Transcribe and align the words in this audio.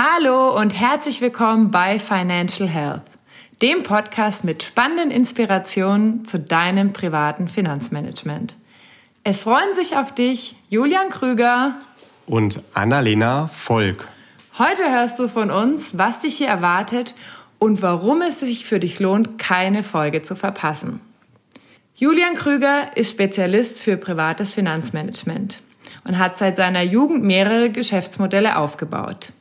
Hallo 0.00 0.56
und 0.56 0.70
herzlich 0.70 1.20
willkommen 1.20 1.72
bei 1.72 1.98
Financial 1.98 2.68
Health, 2.68 3.02
dem 3.60 3.82
Podcast 3.82 4.44
mit 4.44 4.62
spannenden 4.62 5.10
Inspirationen 5.10 6.24
zu 6.24 6.38
deinem 6.38 6.92
privaten 6.92 7.48
Finanzmanagement. 7.48 8.54
Es 9.24 9.42
freuen 9.42 9.74
sich 9.74 9.96
auf 9.96 10.14
dich 10.14 10.54
Julian 10.68 11.08
Krüger 11.08 11.74
und 12.26 12.62
Annalena 12.74 13.48
Volk. 13.48 14.06
Heute 14.56 14.88
hörst 14.88 15.18
du 15.18 15.26
von 15.26 15.50
uns, 15.50 15.98
was 15.98 16.20
dich 16.20 16.36
hier 16.36 16.46
erwartet 16.46 17.16
und 17.58 17.82
warum 17.82 18.22
es 18.22 18.38
sich 18.38 18.66
für 18.66 18.78
dich 18.78 19.00
lohnt, 19.00 19.36
keine 19.40 19.82
Folge 19.82 20.22
zu 20.22 20.36
verpassen. 20.36 21.00
Julian 21.96 22.34
Krüger 22.34 22.96
ist 22.96 23.10
Spezialist 23.10 23.82
für 23.82 23.96
privates 23.96 24.52
Finanzmanagement 24.52 25.60
und 26.06 26.20
hat 26.20 26.38
seit 26.38 26.54
seiner 26.54 26.82
Jugend 26.82 27.24
mehrere 27.24 27.70
Geschäftsmodelle 27.70 28.58
aufgebaut. 28.58 29.32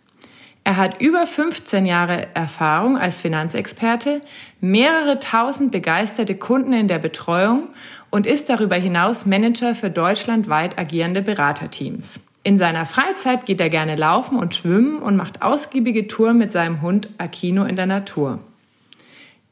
Er 0.67 0.75
hat 0.75 1.01
über 1.01 1.25
15 1.25 1.85
Jahre 1.85 2.27
Erfahrung 2.33 2.97
als 2.97 3.21
Finanzexperte, 3.21 4.19
mehrere 4.59 5.17
tausend 5.17 5.71
begeisterte 5.71 6.35
Kunden 6.35 6.73
in 6.73 6.89
der 6.89 6.99
Betreuung 6.99 7.69
und 8.09 8.25
ist 8.25 8.49
darüber 8.49 8.75
hinaus 8.75 9.25
Manager 9.25 9.75
für 9.75 9.89
deutschlandweit 9.89 10.77
agierende 10.77 11.21
Beraterteams. 11.21 12.19
In 12.43 12.57
seiner 12.57 12.85
Freizeit 12.85 13.45
geht 13.45 13.61
er 13.61 13.69
gerne 13.69 13.95
laufen 13.95 14.37
und 14.37 14.55
schwimmen 14.55 15.01
und 15.01 15.15
macht 15.15 15.41
ausgiebige 15.41 16.09
Touren 16.09 16.37
mit 16.37 16.51
seinem 16.51 16.81
Hund 16.81 17.07
Akino 17.17 17.63
in 17.63 17.77
der 17.77 17.85
Natur. 17.85 18.39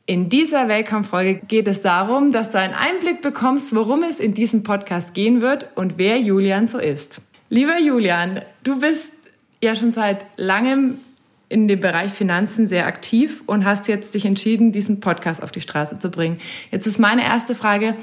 In 0.05 0.27
dieser 0.27 0.67
Welcome-Folge 0.67 1.35
geht 1.47 1.69
es 1.69 1.81
darum, 1.81 2.33
dass 2.33 2.51
du 2.51 2.59
einen 2.59 2.73
Einblick 2.73 3.21
bekommst, 3.21 3.73
worum 3.73 4.03
es 4.03 4.19
in 4.19 4.33
diesem 4.33 4.63
Podcast 4.63 5.13
gehen 5.13 5.39
wird 5.39 5.67
und 5.75 5.97
wer 5.97 6.19
Julian 6.19 6.67
so 6.67 6.77
ist. 6.77 7.21
Lieber 7.49 7.79
Julian, 7.79 8.41
du 8.65 8.81
bist 8.81 9.13
ja 9.61 9.75
schon 9.75 9.91
seit 9.91 10.25
langem 10.37 10.99
in 11.49 11.67
dem 11.67 11.79
Bereich 11.79 12.11
Finanzen 12.11 12.67
sehr 12.67 12.87
aktiv 12.87 13.43
und 13.45 13.65
hast 13.65 13.87
jetzt 13.87 14.13
dich 14.13 14.25
entschieden, 14.25 14.71
diesen 14.71 14.99
Podcast 14.99 15.43
auf 15.43 15.51
die 15.51 15.61
Straße 15.61 15.99
zu 15.99 16.09
bringen. 16.09 16.39
Jetzt 16.71 16.87
ist 16.87 16.99
meine 16.99 17.23
erste 17.23 17.55
Frage, 17.55 17.95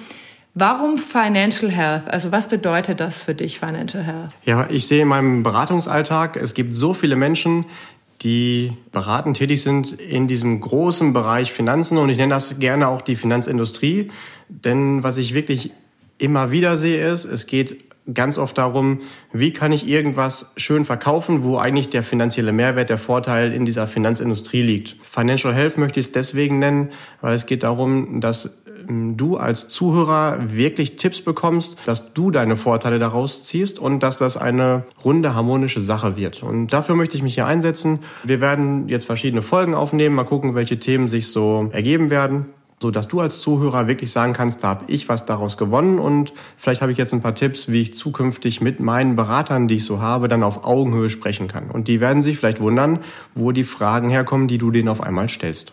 Warum 0.54 0.98
Financial 0.98 1.70
Health? 1.70 2.08
Also 2.08 2.30
was 2.30 2.48
bedeutet 2.48 3.00
das 3.00 3.22
für 3.22 3.34
dich, 3.34 3.58
Financial 3.58 4.04
Health? 4.04 4.32
Ja, 4.44 4.68
ich 4.68 4.86
sehe 4.86 5.00
in 5.00 5.08
meinem 5.08 5.42
Beratungsalltag, 5.42 6.36
es 6.36 6.52
gibt 6.52 6.74
so 6.74 6.92
viele 6.92 7.16
Menschen, 7.16 7.64
die 8.20 8.72
beratend 8.92 9.38
tätig 9.38 9.62
sind 9.62 9.92
in 9.92 10.28
diesem 10.28 10.60
großen 10.60 11.14
Bereich 11.14 11.52
Finanzen 11.52 11.96
und 11.96 12.10
ich 12.10 12.18
nenne 12.18 12.34
das 12.34 12.58
gerne 12.58 12.88
auch 12.88 13.00
die 13.00 13.16
Finanzindustrie. 13.16 14.10
Denn 14.48 15.02
was 15.02 15.16
ich 15.16 15.32
wirklich 15.32 15.70
immer 16.18 16.50
wieder 16.50 16.76
sehe, 16.76 17.08
ist, 17.08 17.24
es 17.24 17.46
geht 17.46 17.76
ganz 18.12 18.38
oft 18.38 18.58
darum, 18.58 19.00
wie 19.32 19.52
kann 19.52 19.72
ich 19.72 19.86
irgendwas 19.86 20.52
schön 20.56 20.84
verkaufen, 20.84 21.42
wo 21.44 21.58
eigentlich 21.58 21.90
der 21.90 22.02
finanzielle 22.02 22.52
Mehrwert, 22.52 22.90
der 22.90 22.98
Vorteil 22.98 23.52
in 23.52 23.64
dieser 23.64 23.86
Finanzindustrie 23.86 24.62
liegt. 24.62 24.96
Financial 25.02 25.54
Health 25.54 25.78
möchte 25.78 26.00
ich 26.00 26.06
es 26.06 26.12
deswegen 26.12 26.58
nennen, 26.58 26.90
weil 27.20 27.34
es 27.34 27.46
geht 27.46 27.62
darum, 27.62 28.20
dass 28.20 28.50
ähm, 28.88 29.16
du 29.16 29.36
als 29.36 29.68
Zuhörer 29.68 30.38
wirklich 30.52 30.96
Tipps 30.96 31.20
bekommst, 31.20 31.76
dass 31.86 32.12
du 32.12 32.30
deine 32.30 32.56
Vorteile 32.56 32.98
daraus 32.98 33.44
ziehst 33.44 33.78
und 33.78 34.02
dass 34.02 34.18
das 34.18 34.36
eine 34.36 34.84
runde, 35.04 35.34
harmonische 35.34 35.80
Sache 35.80 36.16
wird. 36.16 36.42
Und 36.42 36.72
dafür 36.72 36.96
möchte 36.96 37.16
ich 37.16 37.22
mich 37.22 37.34
hier 37.34 37.46
einsetzen. 37.46 38.00
Wir 38.24 38.40
werden 38.40 38.88
jetzt 38.88 39.04
verschiedene 39.04 39.42
Folgen 39.42 39.74
aufnehmen, 39.74 40.16
mal 40.16 40.24
gucken, 40.24 40.54
welche 40.54 40.78
Themen 40.78 41.08
sich 41.08 41.28
so 41.28 41.70
ergeben 41.72 42.10
werden 42.10 42.46
so 42.82 42.90
dass 42.90 43.08
du 43.08 43.20
als 43.20 43.40
Zuhörer 43.40 43.88
wirklich 43.88 44.12
sagen 44.12 44.34
kannst, 44.34 44.62
da 44.62 44.68
habe 44.68 44.84
ich 44.88 45.08
was 45.08 45.24
daraus 45.24 45.56
gewonnen 45.56 45.98
und 45.98 46.34
vielleicht 46.58 46.82
habe 46.82 46.92
ich 46.92 46.98
jetzt 46.98 47.14
ein 47.14 47.22
paar 47.22 47.34
Tipps, 47.34 47.68
wie 47.68 47.80
ich 47.80 47.94
zukünftig 47.94 48.60
mit 48.60 48.80
meinen 48.80 49.16
Beratern, 49.16 49.68
die 49.68 49.76
ich 49.76 49.86
so 49.86 50.00
habe, 50.00 50.28
dann 50.28 50.42
auf 50.42 50.64
Augenhöhe 50.64 51.08
sprechen 51.08 51.48
kann. 51.48 51.70
Und 51.70 51.88
die 51.88 52.00
werden 52.00 52.22
sich 52.22 52.36
vielleicht 52.36 52.60
wundern, 52.60 52.98
wo 53.34 53.52
die 53.52 53.64
Fragen 53.64 54.10
herkommen, 54.10 54.48
die 54.48 54.58
du 54.58 54.70
denen 54.70 54.88
auf 54.88 55.00
einmal 55.00 55.30
stellst. 55.30 55.72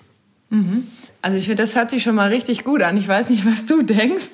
Mhm. 0.50 0.88
Also 1.22 1.38
ich 1.38 1.48
finde, 1.48 1.64
das 1.64 1.76
hört 1.76 1.90
sich 1.92 2.02
schon 2.02 2.16
mal 2.16 2.30
richtig 2.30 2.64
gut 2.64 2.82
an. 2.82 2.96
Ich 2.96 3.08
weiß 3.08 3.30
nicht, 3.30 3.46
was 3.46 3.66
du 3.66 3.82
denkst. 3.82 4.30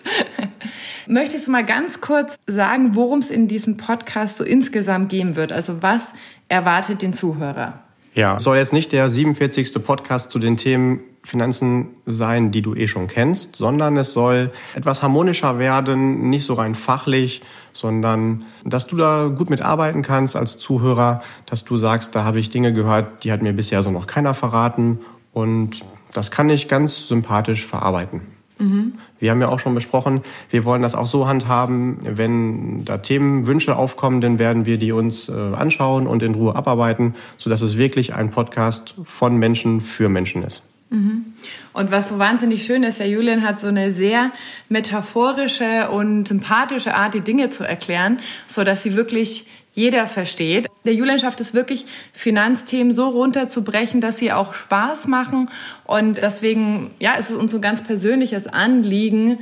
Möchtest 1.08 1.48
du 1.48 1.52
mal 1.52 1.66
ganz 1.66 2.00
kurz 2.00 2.36
sagen, 2.46 2.94
worum 2.94 3.20
es 3.20 3.32
in 3.32 3.48
diesem 3.48 3.78
Podcast 3.78 4.38
so 4.38 4.44
insgesamt 4.44 5.10
gehen 5.10 5.36
wird? 5.36 5.52
Also 5.52 5.82
was 5.82 6.04
erwartet 6.48 7.02
den 7.02 7.14
Zuhörer? 7.14 7.80
Ja, 8.14 8.40
soll 8.40 8.58
jetzt 8.58 8.72
nicht 8.72 8.92
der 8.92 9.10
47. 9.10 9.84
Podcast 9.84 10.32
zu 10.32 10.40
den 10.40 10.58
Themen 10.58 11.02
Finanzen 11.26 11.88
sein, 12.06 12.52
die 12.52 12.62
du 12.62 12.76
eh 12.76 12.88
schon 12.88 13.08
kennst, 13.08 13.56
sondern 13.56 13.98
es 13.98 14.14
soll 14.14 14.52
etwas 14.76 15.02
harmonischer 15.02 15.60
werden, 15.60 16.30
nicht 16.30 16.46
so 16.46 16.54
rein 16.54 16.76
fachlich, 16.76 17.42
sondern 17.74 18.44
dass 18.64 18.88
du 18.88 18.96
da 18.96 19.28
gut 19.28 19.50
mitarbeiten 19.50 20.02
kannst 20.02 20.36
als 20.36 20.58
Zuhörer, 20.58 21.22
dass 21.46 21.66
du 21.66 21.78
sagst, 21.78 22.16
da 22.16 22.24
habe 22.24 22.40
ich 22.40 22.50
Dinge 22.50 22.74
gehört, 22.74 23.24
die 23.24 23.32
hat 23.32 23.42
mir 23.42 23.54
bisher 23.54 23.84
so 23.84 23.92
noch 23.92 24.08
keiner 24.08 24.34
verraten 24.34 25.00
und 25.34 25.82
das 26.14 26.32
kann 26.32 26.50
ich 26.50 26.68
ganz 26.70 27.08
sympathisch 27.08 27.66
verarbeiten. 27.66 28.22
Mhm. 28.58 28.94
Wir 29.20 29.32
haben 29.32 29.42
ja 29.42 29.50
auch 29.50 29.60
schon 29.60 29.76
besprochen, 29.76 30.22
wir 30.50 30.64
wollen 30.64 30.82
das 30.82 30.96
auch 30.96 31.08
so 31.08 31.28
handhaben, 31.28 31.98
wenn 32.04 32.86
da 32.86 33.00
Themenwünsche 33.00 33.76
aufkommen, 33.76 34.22
dann 34.22 34.40
werden 34.40 34.66
wir 34.66 34.78
die 34.78 34.92
uns 34.92 35.28
äh, 35.28 35.34
anschauen 35.34 36.08
und 36.08 36.24
in 36.24 36.36
Ruhe 36.36 36.56
abarbeiten, 36.56 37.16
sodass 37.38 37.62
es 37.62 37.78
wirklich 37.78 38.14
ein 38.14 38.32
Podcast 38.32 38.96
von 39.04 39.38
Menschen 39.38 39.82
für 39.82 40.08
Menschen 40.08 40.44
ist. 40.44 40.64
Mhm. 40.96 41.34
Und 41.74 41.92
was 41.92 42.10
so 42.10 42.20
wahnsinnig 42.20 42.66
schön 42.66 42.84
ist, 42.84 43.00
der 43.00 43.10
Julian 43.10 43.42
hat 43.42 43.60
so 43.60 43.68
eine 43.68 43.92
sehr 43.92 44.32
metaphorische 44.70 45.90
und 45.90 46.28
sympathische 46.28 46.96
Art, 46.96 47.14
die 47.14 47.22
Dinge 47.22 47.50
zu 47.50 47.64
erklären, 47.64 48.20
so 48.48 48.64
dass 48.64 48.84
sie 48.84 48.96
wirklich 48.96 49.46
jeder 49.74 50.08
versteht. 50.08 50.68
Der 50.86 50.94
Julian 50.94 51.20
schafft 51.20 51.42
es 51.42 51.54
wirklich, 51.54 51.86
Finanzthemen 52.14 52.94
so 52.94 53.10
runterzubrechen, 53.10 54.00
dass 54.00 54.18
sie 54.18 54.32
auch 54.32 54.54
Spaß 54.54 55.08
machen. 55.08 55.50
Und 55.84 56.22
deswegen, 56.22 56.92
ja, 57.00 57.16
ist 57.16 57.30
es 57.30 57.36
uns 57.36 57.52
so 57.52 57.58
ein 57.58 57.62
ganz 57.62 57.84
persönliches 57.84 58.48
Anliegen, 58.48 59.40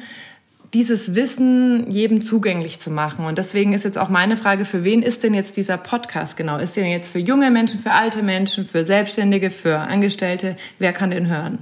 dieses 0.74 1.14
Wissen 1.14 1.90
jedem 1.92 2.22
zugänglich 2.22 2.80
zu 2.80 2.90
machen. 2.90 3.26
Und 3.26 3.38
deswegen 3.38 3.74
ist 3.74 3.84
jetzt 3.84 3.98
auch 3.98 4.10
meine 4.10 4.36
Frage, 4.36 4.66
für 4.66 4.84
wen 4.84 5.04
ist 5.04 5.24
denn 5.24 5.34
jetzt 5.34 5.56
dieser 5.56 5.78
Podcast 5.78 6.36
genau? 6.36 6.58
Ist 6.58 6.76
der 6.76 6.88
jetzt 6.88 7.12
für 7.12 7.20
junge 7.20 7.52
Menschen, 7.52 7.80
für 7.80 7.92
alte 7.92 8.24
Menschen, 8.24 8.66
für 8.66 8.84
Selbstständige, 8.84 9.52
für 9.52 9.78
Angestellte? 9.78 10.58
Wer 10.80 10.94
kann 10.94 11.12
den 11.12 11.28
hören? 11.28 11.60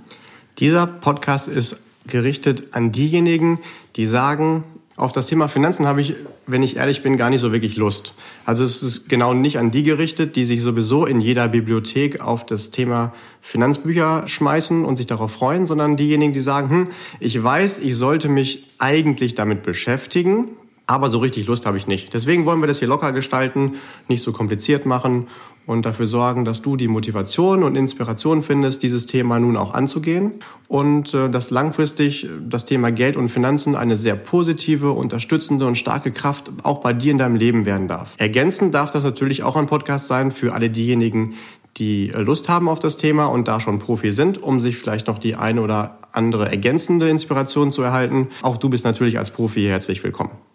Dieser 0.60 0.88
Podcast 0.88 1.50
ist 1.50 1.82
gerichtet 2.08 2.74
an 2.74 2.92
diejenigen, 2.92 3.60
die 3.98 4.06
sagen, 4.06 4.64
auf 5.02 5.12
das 5.12 5.26
Thema 5.26 5.48
Finanzen 5.48 5.88
habe 5.88 6.00
ich, 6.00 6.14
wenn 6.46 6.62
ich 6.62 6.78
ehrlich 6.78 7.02
bin, 7.02 7.18
gar 7.18 7.32
nicht 7.32 7.42
so 7.42 7.52
wirklich 7.52 7.76
Lust. 7.76 8.14
Also 8.46 8.64
es 8.64 8.84
ist 8.84 9.10
genau 9.10 9.34
nicht 9.34 9.58
an 9.58 9.72
die 9.72 9.82
gerichtet, 9.82 10.36
die 10.36 10.46
sich 10.46 10.62
sowieso 10.62 11.08
in 11.08 11.20
jeder 11.20 11.48
Bibliothek 11.48 12.22
auf 12.22 12.46
das 12.46 12.70
Thema 12.70 13.12
Finanzbücher 13.42 14.28
schmeißen 14.28 14.86
und 14.86 14.98
sich 14.98 15.08
darauf 15.08 15.32
freuen, 15.32 15.66
sondern 15.66 15.98
diejenigen, 15.98 16.34
die 16.34 16.40
sagen, 16.40 16.70
hm, 16.70 16.88
ich 17.20 17.42
weiß, 17.42 17.80
ich 17.80 17.96
sollte 17.96 18.30
mich 18.30 18.68
eigentlich 18.78 19.34
damit 19.34 19.64
beschäftigen, 19.64 20.50
aber 20.92 21.10
so 21.10 21.20
richtig 21.20 21.48
Lust 21.48 21.66
habe 21.66 21.78
ich 21.78 21.88
nicht. 21.88 22.14
Deswegen 22.14 22.46
wollen 22.46 22.60
wir 22.60 22.68
das 22.68 22.80
hier 22.80 22.88
locker 22.88 23.14
gestalten, 23.14 23.76
nicht 24.10 24.22
so 24.22 24.34
kompliziert 24.34 24.86
machen 24.86 25.28
und 25.66 25.86
dafür 25.86 26.06
sorgen, 26.06 26.44
dass 26.44 26.62
du 26.62 26.76
die 26.76 26.90
Motivation 26.90 27.64
und 27.64 27.78
Inspiration 27.78 28.44
findest, 28.44 28.84
dieses 28.84 29.06
Thema 29.06 29.40
nun 29.40 29.56
auch 29.56 29.74
anzugehen 29.74 30.34
und 30.68 31.14
äh, 31.14 31.30
dass 31.30 31.50
langfristig 31.50 32.28
das 32.48 32.66
Thema 32.66 32.92
Geld 32.92 33.16
und 33.16 33.30
Finanzen 33.30 33.76
eine 33.76 33.96
sehr 33.96 34.16
positive, 34.16 34.92
unterstützende 34.92 35.66
und 35.66 35.78
starke 35.78 36.12
Kraft 36.12 36.52
auch 36.64 36.82
bei 36.82 36.92
dir 36.92 37.12
in 37.12 37.18
deinem 37.18 37.36
Leben 37.36 37.66
werden 37.66 37.88
darf. 37.88 38.10
Ergänzend 38.18 38.76
darf 38.76 38.92
das 38.92 39.04
natürlich 39.04 39.44
auch 39.44 39.56
ein 39.56 39.68
Podcast 39.68 40.08
sein 40.08 40.32
für 40.32 40.54
alle 40.54 40.70
diejenigen, 40.70 41.36
die 41.78 42.12
Lust 42.14 42.50
haben 42.50 42.68
auf 42.68 42.80
das 42.80 42.98
Thema 42.98 43.28
und 43.28 43.48
da 43.48 43.62
schon 43.62 43.80
Profi 43.80 44.12
sind, 44.12 44.44
um 44.44 44.60
sich 44.60 44.76
vielleicht 44.78 45.08
noch 45.08 45.20
die 45.20 45.36
eine 45.36 45.62
oder 45.62 46.00
andere 46.12 46.50
ergänzende 46.50 47.10
Inspiration 47.10 47.72
zu 47.72 47.82
erhalten. 47.82 48.28
Auch 48.42 48.58
du 48.58 48.70
bist 48.70 48.84
natürlich 48.84 49.18
als 49.18 49.32
Profi 49.32 49.64
herzlich 49.64 50.04
willkommen. 50.04 50.51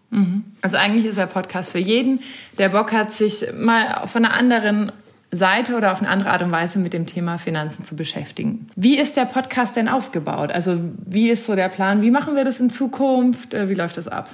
Also 0.66 0.78
eigentlich 0.78 1.04
ist 1.04 1.16
der 1.16 1.26
Podcast 1.26 1.70
für 1.70 1.78
jeden, 1.78 2.18
der 2.58 2.70
Bock 2.70 2.90
hat, 2.90 3.12
sich 3.12 3.46
mal 3.56 4.08
von 4.08 4.24
einer 4.24 4.34
anderen 4.34 4.90
Seite 5.30 5.76
oder 5.76 5.92
auf 5.92 6.00
eine 6.00 6.10
andere 6.10 6.30
Art 6.30 6.42
und 6.42 6.50
Weise 6.50 6.80
mit 6.80 6.92
dem 6.92 7.06
Thema 7.06 7.38
Finanzen 7.38 7.84
zu 7.84 7.94
beschäftigen. 7.94 8.66
Wie 8.74 8.98
ist 8.98 9.16
der 9.16 9.26
Podcast 9.26 9.76
denn 9.76 9.88
aufgebaut? 9.88 10.50
Also 10.50 10.80
wie 11.06 11.30
ist 11.30 11.46
so 11.46 11.54
der 11.54 11.68
Plan? 11.68 12.02
Wie 12.02 12.10
machen 12.10 12.34
wir 12.34 12.44
das 12.44 12.58
in 12.58 12.68
Zukunft? 12.68 13.54
Äh, 13.54 13.68
wie 13.68 13.74
läuft 13.74 13.96
das 13.96 14.08
ab? 14.08 14.28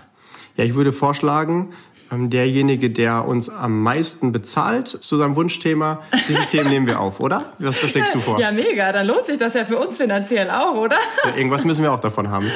Ja, 0.57 0.65
ich 0.65 0.75
würde 0.75 0.95
vorschlagen, 0.95 1.75
ähm, 2.11 2.31
derjenige, 2.31 2.89
der 2.89 3.29
uns 3.29 3.51
am 3.51 3.83
meisten 3.83 4.33
bezahlt 4.33 4.89
zu 4.89 5.19
seinem 5.19 5.37
Wunschthema, 5.37 6.01
diese 6.29 6.47
Themen 6.47 6.71
nehmen 6.71 6.87
wir 6.87 6.99
auf, 6.99 7.21
oder? 7.21 7.53
Was 7.59 7.77
schlägst 7.77 8.15
du 8.15 8.21
vor? 8.21 8.41
Ja, 8.41 8.53
mega. 8.53 8.91
Dann 8.91 9.07
lohnt 9.07 9.27
sich 9.27 9.37
das 9.37 9.53
ja 9.53 9.67
für 9.67 9.77
uns 9.77 9.99
finanziell 9.99 10.49
auch, 10.49 10.77
oder? 10.77 10.97
Ja, 11.27 11.37
irgendwas 11.37 11.67
müssen 11.67 11.83
wir 11.83 11.93
auch 11.93 12.01
davon 12.01 12.31
haben. 12.31 12.51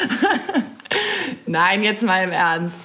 Nein, 1.46 1.82
jetzt 1.82 2.02
mal 2.02 2.25
im 2.25 2.32
Ernst. 2.32 2.76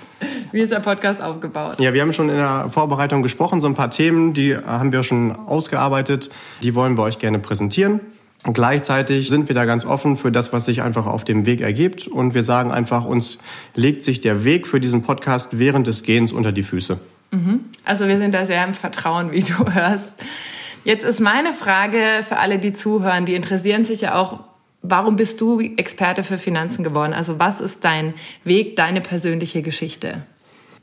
Wie 0.52 0.62
ist 0.62 0.72
der 0.72 0.80
Podcast 0.80 1.22
aufgebaut? 1.22 1.80
Ja, 1.80 1.94
wir 1.94 2.02
haben 2.02 2.12
schon 2.12 2.30
in 2.30 2.36
der 2.36 2.70
Vorbereitung 2.70 3.22
gesprochen, 3.22 3.62
so 3.62 3.68
ein 3.68 3.76
paar 3.76 3.90
Themen, 3.90 4.34
die 4.34 4.56
haben 4.58 4.92
wir 4.92 5.04
schon 5.04 5.32
ausgearbeitet. 5.32 6.30
Die 6.62 6.76
wollen 6.76 6.98
wir 6.98 7.04
euch 7.04 7.20
gerne 7.20 7.40
präsentieren. 7.40 8.02
Und 8.44 8.54
gleichzeitig 8.54 9.30
sind 9.30 9.48
wir 9.48 9.56
da 9.56 9.66
ganz 9.66 9.86
offen 9.86 10.18
für 10.18 10.32
das, 10.32 10.52
was 10.52 10.66
sich 10.66 10.82
einfach 10.82 11.06
auf 11.06 11.24
dem 11.24 11.46
Weg 11.46 11.62
ergibt. 11.62 12.08
Und 12.08 12.34
wir 12.34 12.44
sagen 12.44 12.72
einfach, 12.72 13.06
uns 13.06 13.38
legt 13.76 14.04
sich 14.04 14.20
der 14.20 14.44
Weg 14.44 14.68
für 14.68 14.80
diesen 14.80 15.04
Podcast 15.04 15.60
während 15.60 15.88
des 15.88 16.04
Gehens 16.04 16.34
unter 16.34 16.52
die 16.52 16.64
Füße. 16.64 17.00
Mhm. 17.32 17.66
Also 17.86 18.08
wir 18.08 18.18
sind 18.18 18.34
da 18.34 18.46
sehr 18.46 18.64
im 18.66 18.74
Vertrauen, 18.74 19.32
wie 19.32 19.42
du 19.42 19.72
hörst. 19.72 20.26
Jetzt 20.84 21.06
ist 21.06 21.20
meine 21.20 21.54
Frage 21.54 22.24
für 22.28 22.38
alle, 22.38 22.58
die 22.58 22.74
zuhören, 22.74 23.26
die 23.26 23.36
interessieren 23.36 23.84
sich 23.84 24.02
ja 24.02 24.16
auch, 24.16 24.40
warum 24.82 25.16
bist 25.16 25.40
du 25.40 25.60
Experte 25.60 26.24
für 26.24 26.40
Finanzen 26.40 26.84
geworden? 26.84 27.14
Also 27.14 27.40
was 27.40 27.62
ist 27.62 27.84
dein 27.84 28.16
Weg, 28.44 28.76
deine 28.76 29.02
persönliche 29.02 29.62
Geschichte? 29.62 30.24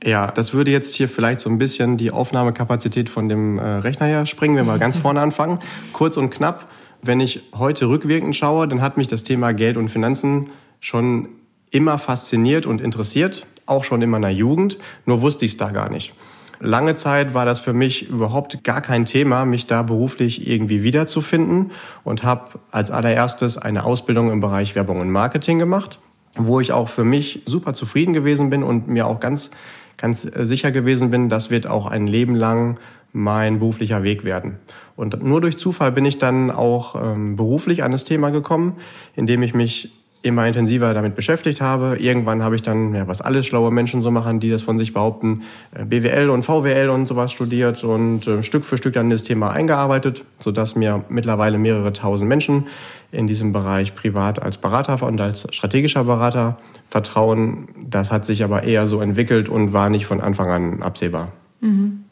Ja, 0.05 0.31
das 0.31 0.55
würde 0.55 0.71
jetzt 0.71 0.95
hier 0.95 1.09
vielleicht 1.09 1.41
so 1.41 1.51
ein 1.51 1.59
bisschen 1.59 1.97
die 1.97 2.11
Aufnahmekapazität 2.11 3.09
von 3.09 3.29
dem 3.29 3.59
äh, 3.59 3.63
Rechner 3.63 4.07
her 4.07 4.27
springen, 4.27 4.57
wenn 4.57 4.67
wir 4.67 4.79
ganz 4.79 4.97
vorne 4.99 5.21
anfangen. 5.21 5.59
Kurz 5.93 6.17
und 6.17 6.31
knapp, 6.31 6.69
wenn 7.03 7.21
ich 7.21 7.43
heute 7.55 7.89
rückwirkend 7.89 8.37
schaue, 8.37 8.69
dann 8.69 8.81
hat 8.81 8.97
mich 8.97 9.09
das 9.09 9.25
Thema 9.25 9.53
Geld 9.53 9.77
und 9.77 9.89
Finanzen 9.89 10.51
schon 10.81 11.29
immer 11.71 11.99
fasziniert 11.99 12.67
und 12.67 12.81
interessiert, 12.81 13.47
auch 13.67 13.85
schon 13.85 14.01
in 14.01 14.11
meiner 14.11 14.31
Jugend, 14.31 14.79
nur 15.05 15.21
wusste 15.21 15.45
ich 15.45 15.53
es 15.53 15.57
da 15.57 15.71
gar 15.71 15.91
nicht. 15.91 16.15
Lange 16.61 16.97
Zeit 16.97 17.35
war 17.35 17.45
das 17.45 17.61
für 17.61 17.73
mich 17.73 18.09
überhaupt 18.09 18.65
gar 18.65 18.81
kein 18.81 19.05
Thema, 19.05 19.45
mich 19.45 19.67
da 19.67 19.83
beruflich 19.83 20.49
irgendwie 20.49 20.83
wiederzufinden 20.83 21.71
und 22.03 22.25
habe 22.25 22.59
als 22.73 22.91
allererstes 22.91 23.59
eine 23.59 23.85
Ausbildung 23.85 24.33
im 24.33 24.41
Bereich 24.41 24.75
Werbung 24.75 25.01
und 25.01 25.11
Marketing 25.11 25.61
gemacht, 25.61 26.01
wo 26.35 26.59
ich 26.59 26.73
auch 26.73 26.89
für 26.89 27.05
mich 27.05 27.43
super 27.47 27.75
zufrieden 27.75 28.13
gewesen 28.13 28.51
bin 28.51 28.65
und 28.65 28.89
mir 28.89 29.07
auch 29.07 29.21
ganz, 29.21 29.53
ganz 29.99 30.23
sicher 30.23 30.71
gewesen 30.71 31.11
bin, 31.11 31.29
das 31.29 31.51
wird 31.51 31.67
auch 31.67 31.87
ein 31.87 32.07
Leben 32.07 32.35
lang 32.35 32.79
mein 33.13 33.59
beruflicher 33.59 34.03
Weg 34.03 34.25
werden. 34.25 34.57
Und 34.97 35.23
nur 35.23 35.41
durch 35.41 35.59
Zufall 35.59 35.93
bin 35.93 36.05
ich 36.05 36.19
dann 36.19 36.51
auch 36.51 36.95
ähm, 36.95 37.37
beruflich 37.37 37.83
an 37.83 37.93
das 37.93 38.05
Thema 38.05 38.31
gekommen, 38.31 38.77
indem 39.15 39.43
ich 39.43 39.55
mich 39.55 39.93
immer 40.23 40.47
intensiver 40.47 40.95
damit 40.95 41.15
beschäftigt 41.15 41.61
habe. 41.61 41.97
Irgendwann 41.99 42.43
habe 42.43 42.57
ich 42.57 42.63
dann, 42.63 42.95
ja, 42.95 43.07
was 43.07 43.21
alles 43.21 43.47
schlaue 43.47 43.71
Menschen 43.71 44.03
so 44.03 44.11
machen, 44.11 44.41
die 44.41 44.51
das 44.51 44.63
von 44.63 44.79
sich 44.79 44.93
behaupten, 44.93 45.43
äh, 45.75 45.85
BWL 45.85 46.31
und 46.31 46.43
VWL 46.43 46.89
und 46.89 47.07
sowas 47.07 47.33
studiert 47.33 47.85
und 47.85 48.27
äh, 48.27 48.43
Stück 48.43 48.65
für 48.65 48.79
Stück 48.79 48.95
dann 48.95 49.11
das 49.11 49.23
Thema 49.23 49.51
eingearbeitet, 49.51 50.25
sodass 50.39 50.75
mir 50.75 51.05
mittlerweile 51.09 51.59
mehrere 51.59 51.93
tausend 51.93 52.29
Menschen 52.29 52.67
in 53.13 53.27
diesem 53.27 53.53
Bereich 53.53 53.95
privat 53.95 54.43
als 54.43 54.59
Berater 54.59 55.03
und 55.03 55.21
als 55.21 55.47
strategischer 55.51 56.05
Berater 56.05 56.59
vertrauen. 56.91 57.69
Das 57.89 58.11
hat 58.11 58.27
sich 58.27 58.43
aber 58.43 58.65
eher 58.65 58.87
so 58.87 59.01
entwickelt 59.01 59.49
und 59.49 59.73
war 59.73 59.89
nicht 59.89 60.07
von 60.07 60.21
Anfang 60.21 60.51
an 60.51 60.83
absehbar. 60.83 61.33
Mhm. 61.61 62.05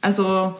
Also 0.00 0.54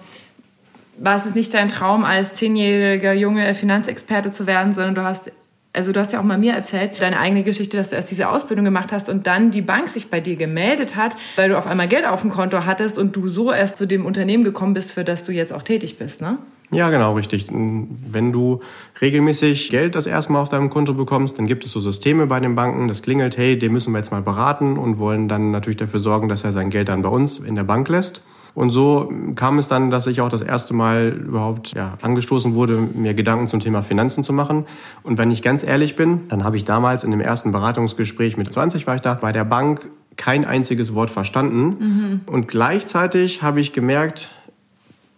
war 0.98 1.16
es 1.16 1.34
nicht 1.34 1.54
dein 1.54 1.68
Traum, 1.68 2.04
als 2.04 2.34
zehnjähriger 2.34 3.14
Junge 3.14 3.54
Finanzexperte 3.54 4.30
zu 4.30 4.46
werden, 4.46 4.72
sondern 4.74 4.94
du 4.94 5.02
hast 5.02 5.32
also 5.72 5.92
du 5.92 6.00
hast 6.00 6.12
ja 6.12 6.20
auch 6.20 6.24
mal 6.24 6.38
mir 6.38 6.52
erzählt, 6.52 7.00
deine 7.00 7.18
eigene 7.18 7.42
Geschichte, 7.42 7.76
dass 7.76 7.90
du 7.90 7.96
erst 7.96 8.10
diese 8.10 8.28
Ausbildung 8.28 8.64
gemacht 8.64 8.92
hast 8.92 9.08
und 9.08 9.26
dann 9.26 9.50
die 9.50 9.62
Bank 9.62 9.88
sich 9.88 10.10
bei 10.10 10.20
dir 10.20 10.36
gemeldet 10.36 10.96
hat, 10.96 11.16
weil 11.36 11.48
du 11.48 11.58
auf 11.58 11.66
einmal 11.66 11.88
Geld 11.88 12.06
auf 12.06 12.22
dem 12.22 12.30
Konto 12.30 12.64
hattest 12.64 12.98
und 12.98 13.14
du 13.14 13.28
so 13.28 13.52
erst 13.52 13.76
zu 13.76 13.86
dem 13.86 14.04
Unternehmen 14.04 14.42
gekommen 14.42 14.74
bist, 14.74 14.92
für 14.92 15.04
das 15.04 15.24
du 15.24 15.32
jetzt 15.32 15.52
auch 15.52 15.62
tätig 15.62 15.98
bist, 15.98 16.20
ne? 16.20 16.38
Ja, 16.72 16.88
genau, 16.90 17.14
richtig. 17.14 17.48
Wenn 17.50 18.30
du 18.30 18.60
regelmäßig 19.00 19.70
Geld 19.70 19.96
das 19.96 20.06
erste 20.06 20.32
Mal 20.32 20.40
auf 20.40 20.48
deinem 20.50 20.70
Konto 20.70 20.94
bekommst, 20.94 21.36
dann 21.36 21.48
gibt 21.48 21.64
es 21.64 21.72
so 21.72 21.80
Systeme 21.80 22.28
bei 22.28 22.38
den 22.38 22.54
Banken, 22.54 22.86
das 22.86 23.02
klingelt, 23.02 23.36
hey, 23.36 23.58
den 23.58 23.72
müssen 23.72 23.92
wir 23.92 23.98
jetzt 23.98 24.12
mal 24.12 24.22
beraten 24.22 24.78
und 24.78 24.98
wollen 24.98 25.26
dann 25.26 25.50
natürlich 25.50 25.78
dafür 25.78 25.98
sorgen, 25.98 26.28
dass 26.28 26.44
er 26.44 26.52
sein 26.52 26.70
Geld 26.70 26.88
dann 26.88 27.02
bei 27.02 27.08
uns 27.08 27.40
in 27.40 27.56
der 27.56 27.64
Bank 27.64 27.88
lässt. 27.88 28.22
Und 28.54 28.70
so 28.70 29.12
kam 29.36 29.58
es 29.58 29.68
dann, 29.68 29.90
dass 29.90 30.06
ich 30.06 30.20
auch 30.20 30.28
das 30.28 30.42
erste 30.42 30.74
Mal 30.74 31.08
überhaupt 31.08 31.72
ja, 31.72 31.96
angestoßen 32.02 32.54
wurde, 32.54 32.76
mir 32.76 33.14
Gedanken 33.14 33.48
zum 33.48 33.60
Thema 33.60 33.82
Finanzen 33.82 34.24
zu 34.24 34.32
machen. 34.32 34.66
Und 35.02 35.18
wenn 35.18 35.30
ich 35.30 35.42
ganz 35.42 35.62
ehrlich 35.62 35.96
bin, 35.96 36.28
dann 36.28 36.44
habe 36.44 36.56
ich 36.56 36.64
damals 36.64 37.04
in 37.04 37.10
dem 37.10 37.20
ersten 37.20 37.52
Beratungsgespräch 37.52 38.36
mit 38.36 38.52
20 38.52 38.86
war 38.86 38.96
ich 38.96 39.00
da 39.00 39.14
bei 39.14 39.32
der 39.32 39.44
Bank 39.44 39.88
kein 40.16 40.44
einziges 40.44 40.94
Wort 40.94 41.10
verstanden. 41.10 41.64
Mhm. 41.64 42.20
Und 42.26 42.48
gleichzeitig 42.48 43.42
habe 43.42 43.60
ich 43.60 43.72
gemerkt, 43.72 44.30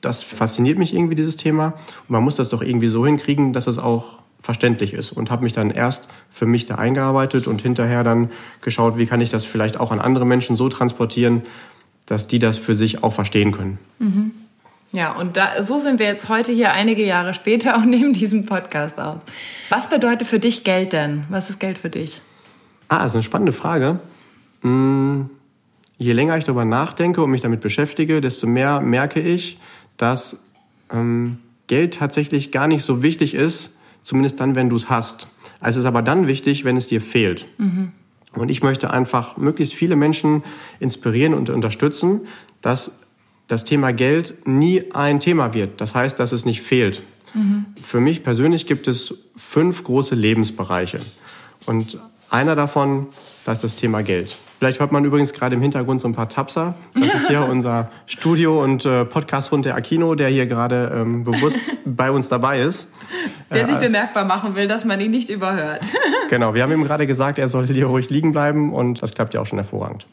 das 0.01 0.23
fasziniert 0.23 0.79
mich 0.79 0.95
irgendwie, 0.95 1.15
dieses 1.15 1.37
Thema. 1.37 1.75
Und 2.09 2.11
man 2.11 2.23
muss 2.23 2.37
das 2.37 2.51
doch 2.51 2.63
irgendwie 2.63 2.89
so 2.89 3.07
hinkriegen, 3.07 3.53
dass 3.53 3.67
es 3.67 3.79
auch 3.79 4.19
verständlich 4.43 4.93
ist 4.93 5.13
und 5.13 5.31
habe 5.31 5.45
mich 5.45 5.53
dann 5.53 5.71
erst 5.71 6.09
für 6.31 6.47
mich 6.47 6.67
da 6.67 6.75
eingearbeitet 6.75 7.47
und 7.47 7.63
hinterher 7.63 8.03
dann 8.03 8.31
geschaut, 8.61 8.99
wie 8.99 9.07
kann 9.07 9.21
ich 9.21 9.31
das 9.31 9.45
vielleicht 9.45 9.79
auch 9.79 9.93
an 9.93 10.01
andere 10.01 10.27
Menschen 10.27 10.57
so 10.57 10.69
transportieren, 10.69 11.43
dass 12.13 12.27
die 12.27 12.39
das 12.39 12.59
für 12.59 12.75
sich 12.75 13.03
auch 13.03 13.15
verstehen 13.15 13.53
können. 13.53 13.79
Mhm. 13.99 14.33
Ja, 14.93 15.13
und 15.13 15.39
da, 15.39 15.63
so 15.63 15.79
sind 15.79 15.99
wir 15.99 16.05
jetzt 16.05 16.29
heute 16.29 16.53
hier 16.53 16.73
einige 16.75 17.03
Jahre 17.05 17.33
später 17.33 17.77
und 17.79 17.89
nehmen 17.89 18.13
diesen 18.13 18.45
Podcast 18.45 19.01
auf. 19.01 19.17
Was 19.71 19.89
bedeutet 19.89 20.29
für 20.29 20.39
dich 20.39 20.63
Geld 20.63 20.93
denn? 20.93 21.25
Was 21.31 21.49
ist 21.49 21.59
Geld 21.59 21.79
für 21.79 21.89
dich? 21.89 22.21
Ah, 22.89 22.99
das 22.99 23.13
ist 23.13 23.17
eine 23.17 23.23
spannende 23.23 23.53
Frage. 23.53 23.99
Hm, 24.61 25.31
je 25.97 26.13
länger 26.13 26.37
ich 26.37 26.45
darüber 26.45 26.67
nachdenke 26.67 27.23
und 27.23 27.31
mich 27.31 27.41
damit 27.41 27.63
beschäftige, 27.63 28.21
desto 28.21 28.47
mehr 28.47 28.83
merke 28.83 29.19
ich, 29.19 29.59
dass 29.97 30.45
ähm, 30.93 31.39
Geld 31.67 31.95
tatsächlich 31.95 32.53
gar 32.53 32.69
nicht 32.69 32.85
so 32.85 33.03
wichtig 33.03 33.33
ist, 33.33 33.75
zumindest 34.03 34.39
dann, 34.39 34.55
wenn 34.55 34.69
du 34.69 34.77
es 34.77 34.91
hast. 34.91 35.29
Es 35.63 35.77
ist 35.77 35.87
aber 35.87 36.03
dann 36.03 36.27
wichtig, 36.27 36.65
wenn 36.65 36.77
es 36.77 36.89
dir 36.89 37.01
fehlt. 37.01 37.47
Mhm. 37.57 37.93
Und 38.35 38.51
ich 38.51 38.63
möchte 38.63 38.91
einfach 38.91 39.37
möglichst 39.37 39.75
viele 39.75 39.97
Menschen 39.97 40.43
inspirieren 40.81 41.35
und 41.35 41.51
unterstützen, 41.51 42.23
dass 42.61 42.99
das 43.49 43.65
Thema 43.65 43.93
Geld 43.93 44.47
nie 44.47 44.93
ein 44.93 45.21
Thema 45.21 45.53
wird. 45.53 45.81
Das 45.81 45.95
heißt, 45.95 46.19
dass 46.19 46.33
es 46.33 46.47
nicht 46.47 46.63
fehlt. 46.63 47.03
Mhm. 47.35 47.67
Für 47.81 48.01
mich 48.01 48.23
persönlich 48.23 48.67
gibt 48.67 48.89
es 48.89 49.15
fünf 49.37 49.85
große 49.85 50.15
Lebensbereiche. 50.15 51.01
Und 51.67 51.99
einer 52.31 52.57
davon, 52.57 53.09
das 53.45 53.59
ist 53.59 53.75
das 53.75 53.81
Thema 53.81 54.03
Geld. 54.03 54.39
Vielleicht 54.63 54.79
hört 54.79 54.93
man 54.93 55.05
übrigens 55.05 55.33
gerade 55.33 55.57
im 55.57 55.61
Hintergrund 55.61 56.01
so 56.01 56.07
ein 56.07 56.15
paar 56.15 56.29
Tapser. 56.29 56.77
Das 56.95 57.15
ist 57.15 57.27
hier 57.27 57.45
unser 57.51 57.91
Studio- 58.07 58.63
und 58.63 58.87
äh, 58.87 59.05
Podcast-Hund 59.05 59.65
der 59.65 59.75
Akino, 59.75 60.15
der 60.15 60.29
hier 60.29 60.47
gerade 60.47 60.93
ähm, 60.95 61.25
bewusst 61.25 61.65
bei 61.85 62.13
uns 62.13 62.29
dabei 62.29 62.61
ist. 62.61 62.89
Der 63.51 63.67
sich 63.67 63.75
äh, 63.75 63.81
bemerkbar 63.81 64.25
machen 64.25 64.55
will, 64.55 64.69
dass 64.69 64.85
man 64.85 65.01
ihn 65.01 65.11
nicht 65.11 65.31
überhört. 65.31 65.85
genau, 66.31 66.55
wir 66.55 66.63
haben 66.63 66.71
ihm 66.71 66.85
gerade 66.85 67.09
gesagt, 67.09 67.41
er 67.41 67.49
sollte 67.49 67.73
hier 67.73 67.87
ruhig 67.87 68.09
liegen 68.09 68.31
bleiben 68.31 68.73
und 68.73 69.03
das 69.03 69.15
klappt 69.15 69.35
ja 69.35 69.41
auch 69.41 69.47
schon 69.47 69.59
hervorragend. 69.59 70.07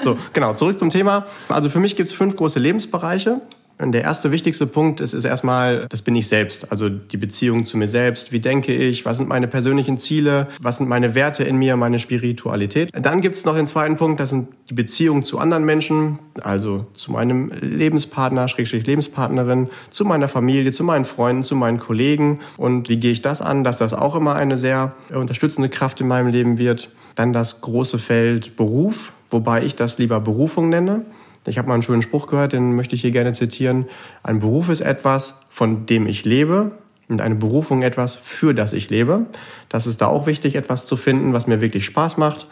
So, 0.00 0.18
genau, 0.34 0.52
zurück 0.52 0.78
zum 0.78 0.90
Thema. 0.90 1.24
Also 1.48 1.70
für 1.70 1.80
mich 1.80 1.96
gibt 1.96 2.10
es 2.10 2.14
fünf 2.14 2.36
große 2.36 2.58
Lebensbereiche. 2.58 3.40
Der 3.82 4.02
erste 4.02 4.30
wichtigste 4.30 4.66
Punkt 4.66 5.00
ist, 5.00 5.14
ist 5.14 5.24
erstmal, 5.24 5.86
das 5.88 6.02
bin 6.02 6.14
ich 6.14 6.28
selbst. 6.28 6.70
Also 6.70 6.90
die 6.90 7.16
Beziehung 7.16 7.64
zu 7.64 7.78
mir 7.78 7.88
selbst. 7.88 8.30
Wie 8.30 8.40
denke 8.40 8.74
ich? 8.74 9.06
Was 9.06 9.16
sind 9.16 9.28
meine 9.28 9.48
persönlichen 9.48 9.96
Ziele? 9.96 10.48
Was 10.60 10.78
sind 10.78 10.88
meine 10.88 11.14
Werte 11.14 11.44
in 11.44 11.56
mir? 11.56 11.76
Meine 11.76 11.98
Spiritualität? 11.98 12.90
Dann 12.92 13.22
gibt 13.22 13.36
es 13.36 13.44
noch 13.46 13.54
den 13.54 13.66
zweiten 13.66 13.96
Punkt, 13.96 14.20
das 14.20 14.30
sind 14.30 14.48
die 14.68 14.74
Beziehungen 14.74 15.22
zu 15.22 15.38
anderen 15.38 15.64
Menschen. 15.64 16.18
Also 16.42 16.86
zu 16.92 17.12
meinem 17.12 17.50
Lebenspartner, 17.60 18.48
Schrägstrich 18.48 18.86
Lebenspartnerin, 18.86 19.68
zu 19.90 20.04
meiner 20.04 20.28
Familie, 20.28 20.72
zu 20.72 20.84
meinen 20.84 21.06
Freunden, 21.06 21.42
zu 21.42 21.56
meinen 21.56 21.78
Kollegen. 21.78 22.40
Und 22.58 22.90
wie 22.90 22.98
gehe 22.98 23.12
ich 23.12 23.22
das 23.22 23.40
an? 23.40 23.64
Dass 23.64 23.78
das 23.78 23.94
auch 23.94 24.14
immer 24.14 24.34
eine 24.34 24.58
sehr 24.58 24.94
unterstützende 25.12 25.70
Kraft 25.70 26.00
in 26.00 26.08
meinem 26.08 26.28
Leben 26.28 26.58
wird. 26.58 26.90
Dann 27.14 27.32
das 27.32 27.62
große 27.62 27.98
Feld 27.98 28.56
Beruf, 28.56 29.12
wobei 29.30 29.64
ich 29.64 29.74
das 29.74 29.98
lieber 29.98 30.20
Berufung 30.20 30.68
nenne. 30.68 31.06
Ich 31.46 31.58
habe 31.58 31.68
mal 31.68 31.74
einen 31.74 31.82
schönen 31.82 32.02
Spruch 32.02 32.26
gehört, 32.26 32.52
den 32.52 32.74
möchte 32.74 32.94
ich 32.94 33.00
hier 33.00 33.12
gerne 33.12 33.32
zitieren. 33.32 33.86
Ein 34.22 34.40
Beruf 34.40 34.68
ist 34.68 34.82
etwas, 34.82 35.40
von 35.48 35.86
dem 35.86 36.06
ich 36.06 36.24
lebe 36.24 36.72
und 37.08 37.20
eine 37.20 37.34
Berufung 37.34 37.82
etwas, 37.82 38.16
für 38.16 38.54
das 38.54 38.72
ich 38.72 38.90
lebe. 38.90 39.26
Das 39.68 39.86
ist 39.86 40.00
da 40.00 40.06
auch 40.06 40.26
wichtig, 40.26 40.54
etwas 40.54 40.86
zu 40.86 40.96
finden, 40.96 41.32
was 41.32 41.46
mir 41.46 41.60
wirklich 41.60 41.84
Spaß 41.86 42.18
macht, 42.18 42.46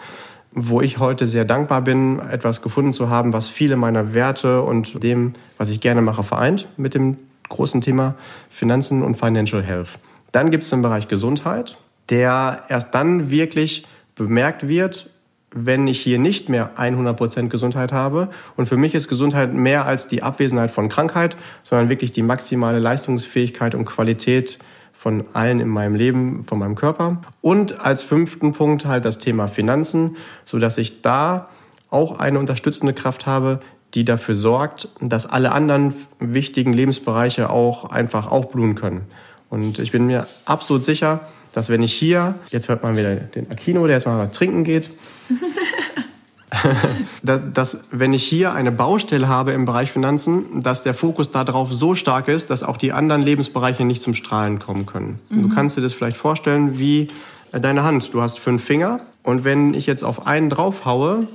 wo 0.52 0.80
ich 0.80 0.98
heute 0.98 1.26
sehr 1.26 1.44
dankbar 1.44 1.82
bin, 1.82 2.18
etwas 2.18 2.62
gefunden 2.62 2.92
zu 2.92 3.10
haben, 3.10 3.32
was 3.32 3.48
viele 3.48 3.76
meiner 3.76 4.14
Werte 4.14 4.62
und 4.62 5.02
dem, 5.02 5.34
was 5.58 5.68
ich 5.68 5.80
gerne 5.80 6.00
mache, 6.00 6.24
vereint 6.24 6.66
mit 6.76 6.94
dem 6.94 7.18
großen 7.48 7.80
Thema 7.80 8.14
Finanzen 8.48 9.02
und 9.02 9.16
Financial 9.16 9.62
Health. 9.62 9.98
Dann 10.32 10.50
gibt 10.50 10.64
es 10.64 10.70
den 10.70 10.82
Bereich 10.82 11.08
Gesundheit, 11.08 11.76
der 12.10 12.64
erst 12.68 12.94
dann 12.94 13.30
wirklich 13.30 13.86
bemerkt 14.14 14.66
wird 14.66 15.10
wenn 15.54 15.86
ich 15.86 16.00
hier 16.00 16.18
nicht 16.18 16.48
mehr 16.48 16.72
100% 16.76 17.48
Gesundheit 17.48 17.92
habe. 17.92 18.28
Und 18.56 18.68
für 18.68 18.76
mich 18.76 18.94
ist 18.94 19.08
Gesundheit 19.08 19.54
mehr 19.54 19.86
als 19.86 20.08
die 20.08 20.22
Abwesenheit 20.22 20.70
von 20.70 20.88
Krankheit, 20.88 21.36
sondern 21.62 21.88
wirklich 21.88 22.12
die 22.12 22.22
maximale 22.22 22.78
Leistungsfähigkeit 22.78 23.74
und 23.74 23.84
Qualität 23.84 24.58
von 24.92 25.24
allen 25.32 25.60
in 25.60 25.68
meinem 25.68 25.94
Leben, 25.94 26.44
von 26.44 26.58
meinem 26.58 26.74
Körper. 26.74 27.22
Und 27.40 27.84
als 27.84 28.02
fünften 28.02 28.52
Punkt 28.52 28.84
halt 28.84 29.04
das 29.04 29.18
Thema 29.18 29.46
Finanzen, 29.46 30.16
so 30.44 30.58
dass 30.58 30.76
ich 30.76 31.02
da 31.02 31.48
auch 31.88 32.18
eine 32.18 32.38
unterstützende 32.38 32.92
Kraft 32.92 33.26
habe, 33.26 33.60
die 33.94 34.04
dafür 34.04 34.34
sorgt, 34.34 34.88
dass 35.00 35.24
alle 35.24 35.52
anderen 35.52 35.94
wichtigen 36.18 36.72
Lebensbereiche 36.72 37.48
auch 37.48 37.84
einfach 37.86 38.26
aufblühen 38.26 38.74
können. 38.74 39.06
Und 39.50 39.78
ich 39.78 39.92
bin 39.92 40.06
mir 40.06 40.26
absolut 40.44 40.84
sicher, 40.84 41.20
dass 41.52 41.70
wenn 41.70 41.82
ich 41.82 41.92
hier, 41.92 42.34
jetzt 42.50 42.68
hört 42.68 42.82
man 42.82 42.96
wieder 42.96 43.14
den 43.16 43.50
Aquino, 43.50 43.86
der 43.86 43.96
jetzt 43.96 44.06
mal 44.06 44.26
trinken 44.28 44.64
geht, 44.64 44.90
dass, 47.22 47.40
dass, 47.52 47.80
wenn 47.90 48.12
ich 48.12 48.24
hier 48.24 48.52
eine 48.52 48.72
Baustelle 48.72 49.28
habe 49.28 49.52
im 49.52 49.64
Bereich 49.64 49.92
Finanzen, 49.92 50.62
dass 50.62 50.82
der 50.82 50.94
Fokus 50.94 51.30
darauf 51.30 51.72
so 51.72 51.94
stark 51.94 52.28
ist, 52.28 52.50
dass 52.50 52.62
auch 52.62 52.76
die 52.76 52.92
anderen 52.92 53.22
Lebensbereiche 53.22 53.84
nicht 53.84 54.02
zum 54.02 54.14
Strahlen 54.14 54.58
kommen 54.58 54.86
können. 54.86 55.18
Mhm. 55.28 55.42
Du 55.42 55.54
kannst 55.54 55.76
dir 55.76 55.82
das 55.82 55.92
vielleicht 55.92 56.16
vorstellen 56.16 56.78
wie 56.78 57.08
äh, 57.52 57.60
deine 57.60 57.82
Hand. 57.82 58.12
Du 58.14 58.22
hast 58.22 58.38
fünf 58.38 58.64
Finger 58.64 59.00
und 59.22 59.44
wenn 59.44 59.74
ich 59.74 59.86
jetzt 59.86 60.04
auf 60.04 60.26
einen 60.26 60.50
draufhaue 60.50 61.26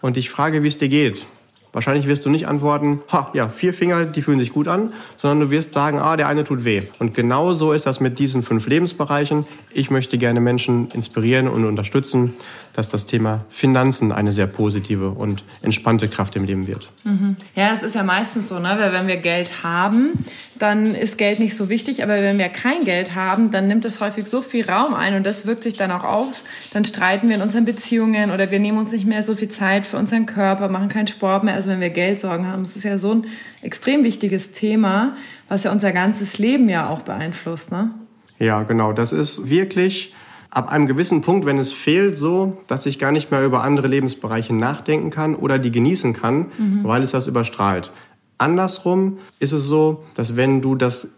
und 0.00 0.16
dich 0.16 0.30
frage, 0.30 0.62
wie 0.62 0.68
es 0.68 0.78
dir 0.78 0.88
geht, 0.88 1.26
Wahrscheinlich 1.76 2.06
wirst 2.06 2.24
du 2.24 2.30
nicht 2.30 2.48
antworten, 2.48 3.02
ha, 3.12 3.30
ja, 3.34 3.50
vier 3.50 3.74
Finger, 3.74 4.06
die 4.06 4.22
fühlen 4.22 4.38
sich 4.38 4.54
gut 4.54 4.66
an, 4.66 4.94
sondern 5.18 5.40
du 5.40 5.50
wirst 5.50 5.74
sagen, 5.74 5.98
ah, 5.98 6.16
der 6.16 6.26
eine 6.26 6.42
tut 6.42 6.64
weh. 6.64 6.84
Und 6.98 7.12
genau 7.12 7.52
so 7.52 7.74
ist 7.74 7.84
das 7.84 8.00
mit 8.00 8.18
diesen 8.18 8.42
fünf 8.42 8.66
Lebensbereichen. 8.66 9.46
Ich 9.74 9.90
möchte 9.90 10.16
gerne 10.16 10.40
Menschen 10.40 10.88
inspirieren 10.94 11.48
und 11.48 11.66
unterstützen, 11.66 12.32
dass 12.76 12.90
das 12.90 13.06
Thema 13.06 13.44
Finanzen 13.48 14.12
eine 14.12 14.32
sehr 14.32 14.46
positive 14.46 15.10
und 15.10 15.42
entspannte 15.62 16.08
Kraft 16.08 16.36
im 16.36 16.44
Leben 16.44 16.66
wird. 16.66 16.90
Mhm. 17.04 17.36
Ja, 17.54 17.72
es 17.72 17.82
ist 17.82 17.94
ja 17.94 18.02
meistens 18.02 18.48
so, 18.48 18.58
ne? 18.58 18.76
weil 18.78 18.92
wenn 18.92 19.06
wir 19.06 19.16
Geld 19.16 19.62
haben, 19.62 20.12
dann 20.58 20.94
ist 20.94 21.16
Geld 21.16 21.38
nicht 21.38 21.56
so 21.56 21.68
wichtig, 21.68 22.02
aber 22.02 22.14
wenn 22.22 22.38
wir 22.38 22.48
kein 22.48 22.84
Geld 22.84 23.14
haben, 23.14 23.50
dann 23.50 23.66
nimmt 23.66 23.84
es 23.84 24.00
häufig 24.00 24.26
so 24.26 24.42
viel 24.42 24.68
Raum 24.68 24.94
ein 24.94 25.14
und 25.14 25.24
das 25.24 25.46
wirkt 25.46 25.62
sich 25.62 25.74
dann 25.74 25.90
auch 25.90 26.04
aus. 26.04 26.44
Dann 26.72 26.84
streiten 26.84 27.28
wir 27.28 27.36
in 27.36 27.42
unseren 27.42 27.64
Beziehungen 27.64 28.30
oder 28.30 28.50
wir 28.50 28.58
nehmen 28.58 28.78
uns 28.78 28.92
nicht 28.92 29.06
mehr 29.06 29.22
so 29.22 29.34
viel 29.34 29.48
Zeit 29.48 29.86
für 29.86 29.96
unseren 29.96 30.26
Körper, 30.26 30.68
machen 30.68 30.88
keinen 30.88 31.06
Sport 31.06 31.44
mehr. 31.44 31.54
Also 31.54 31.70
wenn 31.70 31.80
wir 31.80 31.90
Geldsorgen 31.90 32.46
haben, 32.46 32.62
das 32.62 32.76
ist 32.76 32.84
ja 32.84 32.98
so 32.98 33.12
ein 33.12 33.26
extrem 33.62 34.04
wichtiges 34.04 34.52
Thema, 34.52 35.16
was 35.48 35.64
ja 35.64 35.72
unser 35.72 35.92
ganzes 35.92 36.38
Leben 36.38 36.68
ja 36.68 36.90
auch 36.90 37.00
beeinflusst. 37.00 37.72
Ne? 37.72 37.90
Ja, 38.38 38.62
genau. 38.62 38.92
Das 38.92 39.12
ist 39.12 39.48
wirklich 39.48 40.12
ab 40.56 40.72
einem 40.72 40.86
gewissen 40.86 41.20
Punkt, 41.20 41.44
wenn 41.44 41.58
es 41.58 41.74
fehlt, 41.74 42.16
so, 42.16 42.56
dass 42.66 42.86
ich 42.86 42.98
gar 42.98 43.12
nicht 43.12 43.30
mehr 43.30 43.44
über 43.44 43.62
andere 43.62 43.88
Lebensbereiche 43.88 44.54
nachdenken 44.54 45.10
kann 45.10 45.34
oder 45.34 45.58
die 45.58 45.70
genießen 45.70 46.14
kann, 46.14 46.46
mhm. 46.56 46.80
weil 46.82 47.02
es 47.02 47.10
das 47.10 47.26
überstrahlt. 47.26 47.92
Andersrum 48.38 49.18
ist 49.38 49.52
es 49.52 49.64
so, 49.64 50.02
dass 50.14 50.34
wenn 50.34 50.62
du 50.62 50.74
das 50.74 51.08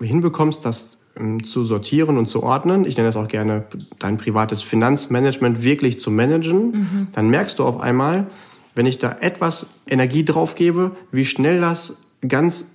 hinbekommst, 0.00 0.66
das 0.66 0.98
ähm, 1.16 1.42
zu 1.44 1.64
sortieren 1.64 2.18
und 2.18 2.26
zu 2.26 2.42
ordnen, 2.42 2.84
ich 2.84 2.98
nenne 2.98 3.08
das 3.08 3.16
auch 3.16 3.26
gerne 3.26 3.64
dein 3.98 4.18
privates 4.18 4.60
Finanzmanagement 4.60 5.62
wirklich 5.62 5.98
zu 5.98 6.10
managen, 6.10 6.66
mhm. 6.66 7.08
dann 7.12 7.30
merkst 7.30 7.58
du 7.58 7.64
auf 7.64 7.80
einmal, 7.80 8.26
wenn 8.74 8.84
ich 8.84 8.98
da 8.98 9.16
etwas 9.18 9.66
Energie 9.88 10.26
drauf 10.26 10.56
gebe, 10.56 10.90
wie 11.10 11.24
schnell 11.24 11.58
das 11.58 11.96
ganz 12.28 12.70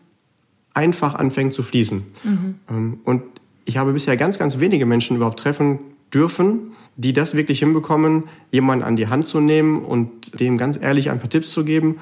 einfach 0.74 1.14
anfängt 1.14 1.54
zu 1.54 1.62
fließen. 1.62 2.04
Mhm. 2.24 2.56
Ähm, 2.68 3.00
und 3.04 3.22
ich 3.66 3.78
habe 3.78 3.94
bisher 3.94 4.18
ganz, 4.18 4.40
ganz 4.40 4.58
wenige 4.58 4.88
Menschen 4.88 5.16
überhaupt 5.16 5.40
treffen 5.40 5.78
dürfen, 6.14 6.72
die 6.98 7.14
das 7.14 7.36
wirklich 7.36 7.60
hinbekommen, 7.60 8.26
jemanden 8.52 8.84
an 8.84 8.96
die 8.96 9.08
Hand 9.08 9.26
zu 9.26 9.40
nehmen 9.40 9.78
und 9.78 10.40
dem 10.40 10.58
ganz 10.58 10.80
ehrlich 10.82 11.10
ein 11.10 11.20
paar 11.20 11.30
Tipps 11.30 11.52
zu 11.52 11.64
geben. 11.64 11.98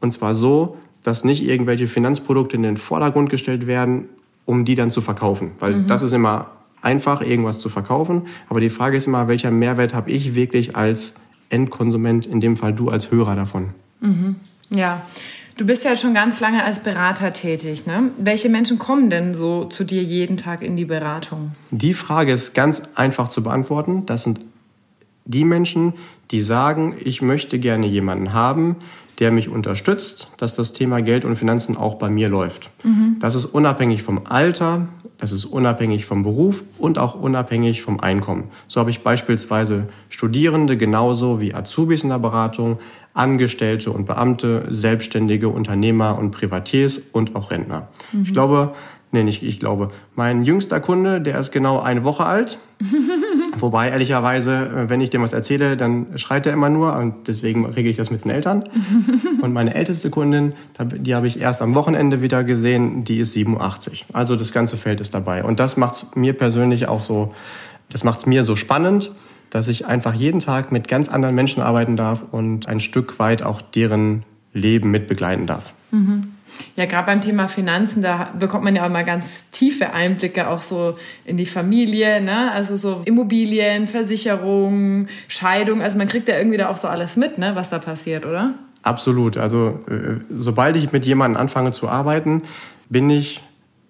Und 0.00 0.12
zwar 0.12 0.34
so, 0.34 0.76
dass 1.02 1.24
nicht 1.24 1.44
irgendwelche 1.44 1.88
Finanzprodukte 1.88 2.56
in 2.56 2.62
den 2.62 2.76
Vordergrund 2.76 3.30
gestellt 3.30 3.66
werden, 3.66 4.08
um 4.44 4.64
die 4.64 4.74
dann 4.74 4.90
zu 4.90 5.00
verkaufen. 5.00 5.52
Weil 5.58 5.74
mhm. 5.74 5.86
das 5.86 6.02
ist 6.02 6.12
immer 6.12 6.50
einfach, 6.80 7.22
irgendwas 7.22 7.60
zu 7.60 7.68
verkaufen. 7.68 8.22
Aber 8.48 8.60
die 8.60 8.70
Frage 8.70 8.96
ist 8.96 9.06
immer, 9.06 9.28
welcher 9.28 9.50
Mehrwert 9.50 9.94
habe 9.94 10.10
ich 10.10 10.34
wirklich 10.34 10.76
als 10.76 11.14
Endkonsument, 11.48 12.26
in 12.26 12.40
dem 12.40 12.56
Fall 12.56 12.72
du 12.72 12.90
als 12.90 13.10
Hörer 13.10 13.36
davon? 13.36 13.70
Mhm. 14.00 14.36
Ja. 14.70 15.02
Du 15.56 15.66
bist 15.66 15.84
ja 15.84 15.96
schon 15.96 16.14
ganz 16.14 16.40
lange 16.40 16.64
als 16.64 16.78
Berater 16.78 17.32
tätig. 17.32 17.86
Ne? 17.86 18.10
Welche 18.18 18.48
Menschen 18.48 18.78
kommen 18.78 19.10
denn 19.10 19.34
so 19.34 19.64
zu 19.66 19.84
dir 19.84 20.02
jeden 20.02 20.36
Tag 20.36 20.62
in 20.62 20.76
die 20.76 20.84
Beratung? 20.84 21.52
Die 21.70 21.94
Frage 21.94 22.32
ist 22.32 22.54
ganz 22.54 22.82
einfach 22.94 23.28
zu 23.28 23.42
beantworten. 23.42 24.06
Das 24.06 24.24
sind 24.24 24.40
die 25.24 25.44
Menschen, 25.44 25.94
die 26.30 26.40
sagen, 26.40 26.96
ich 27.04 27.22
möchte 27.22 27.58
gerne 27.58 27.86
jemanden 27.86 28.32
haben, 28.32 28.76
der 29.18 29.30
mich 29.30 29.48
unterstützt, 29.48 30.28
dass 30.38 30.56
das 30.56 30.72
Thema 30.72 31.00
Geld 31.02 31.24
und 31.24 31.36
Finanzen 31.36 31.76
auch 31.76 31.96
bei 31.96 32.08
mir 32.08 32.28
läuft. 32.28 32.70
Mhm. 32.82 33.16
Das 33.20 33.34
ist 33.34 33.44
unabhängig 33.44 34.02
vom 34.02 34.22
Alter, 34.26 34.88
das 35.18 35.30
ist 35.30 35.44
unabhängig 35.44 36.06
vom 36.06 36.24
Beruf 36.24 36.64
und 36.78 36.98
auch 36.98 37.14
unabhängig 37.14 37.82
vom 37.82 38.00
Einkommen. 38.00 38.50
So 38.66 38.80
habe 38.80 38.90
ich 38.90 39.04
beispielsweise 39.04 39.86
Studierende 40.08 40.76
genauso 40.76 41.40
wie 41.40 41.54
Azubis 41.54 42.02
in 42.02 42.08
der 42.08 42.18
Beratung, 42.18 42.80
Angestellte 43.14 43.90
und 43.90 44.06
Beamte, 44.06 44.64
Selbstständige, 44.68 45.48
Unternehmer 45.48 46.18
und 46.18 46.30
Privatiers 46.30 46.98
und 47.12 47.36
auch 47.36 47.50
Rentner. 47.50 47.88
Mhm. 48.12 48.22
Ich 48.22 48.32
glaube, 48.32 48.74
nee, 49.12 49.22
nicht 49.22 49.42
ich 49.42 49.60
glaube, 49.60 49.88
mein 50.14 50.44
jüngster 50.44 50.80
Kunde, 50.80 51.20
der 51.20 51.38
ist 51.38 51.52
genau 51.52 51.80
eine 51.80 52.04
Woche 52.04 52.24
alt. 52.24 52.58
Wobei, 53.58 53.90
ehrlicherweise, 53.90 54.52
äh, 54.52 54.90
wenn 54.90 55.00
ich 55.00 55.10
dem 55.10 55.22
was 55.22 55.32
erzähle, 55.32 55.76
dann 55.76 56.06
schreit 56.16 56.46
er 56.46 56.54
immer 56.54 56.70
nur 56.70 56.96
und 56.96 57.28
deswegen 57.28 57.66
regle 57.66 57.90
ich 57.90 57.98
das 57.98 58.10
mit 58.10 58.24
den 58.24 58.30
Eltern. 58.30 58.64
und 59.42 59.52
meine 59.52 59.74
älteste 59.74 60.10
Kundin, 60.10 60.54
die 60.80 61.14
habe 61.14 61.26
ich 61.26 61.38
erst 61.38 61.60
am 61.60 61.74
Wochenende 61.74 62.22
wieder 62.22 62.44
gesehen, 62.44 63.04
die 63.04 63.18
ist 63.18 63.34
87. 63.34 64.06
Also 64.14 64.36
das 64.36 64.52
ganze 64.52 64.78
Feld 64.78 65.00
ist 65.00 65.14
dabei. 65.14 65.44
Und 65.44 65.60
das 65.60 65.76
macht 65.76 65.94
es 65.94 66.06
mir 66.14 66.32
persönlich 66.32 66.88
auch 66.88 67.02
so, 67.02 67.34
das 67.90 68.04
macht 68.04 68.20
es 68.20 68.26
mir 68.26 68.42
so 68.42 68.56
spannend 68.56 69.12
dass 69.52 69.68
ich 69.68 69.84
einfach 69.84 70.14
jeden 70.14 70.40
Tag 70.40 70.72
mit 70.72 70.88
ganz 70.88 71.10
anderen 71.10 71.34
Menschen 71.34 71.62
arbeiten 71.62 71.94
darf 71.94 72.24
und 72.30 72.68
ein 72.68 72.80
Stück 72.80 73.18
weit 73.18 73.42
auch 73.42 73.60
deren 73.60 74.24
Leben 74.54 74.90
mit 74.90 75.06
begleiten 75.06 75.46
darf. 75.46 75.74
Mhm. 75.90 76.32
Ja, 76.76 76.86
gerade 76.86 77.06
beim 77.06 77.20
Thema 77.20 77.48
Finanzen, 77.48 78.02
da 78.02 78.32
bekommt 78.38 78.64
man 78.64 78.74
ja 78.74 78.86
auch 78.86 78.90
mal 78.90 79.04
ganz 79.04 79.50
tiefe 79.50 79.92
Einblicke 79.92 80.48
auch 80.48 80.62
so 80.62 80.94
in 81.26 81.36
die 81.36 81.46
Familie, 81.46 82.22
ne? 82.22 82.50
Also 82.52 82.76
so 82.76 83.02
Immobilien, 83.04 83.86
Versicherungen, 83.86 85.08
Scheidung. 85.28 85.82
Also 85.82 85.98
man 85.98 86.08
kriegt 86.08 86.28
ja 86.28 86.38
irgendwie 86.38 86.58
da 86.58 86.68
auch 86.68 86.76
so 86.78 86.88
alles 86.88 87.16
mit, 87.16 87.36
ne? 87.36 87.52
Was 87.54 87.68
da 87.68 87.78
passiert, 87.78 88.24
oder? 88.24 88.54
Absolut. 88.82 89.36
Also 89.36 89.80
äh, 89.88 90.20
sobald 90.30 90.76
ich 90.76 90.92
mit 90.92 91.04
jemandem 91.04 91.40
anfange 91.40 91.72
zu 91.72 91.88
arbeiten, 91.88 92.42
bin 92.88 93.10
ich 93.10 93.42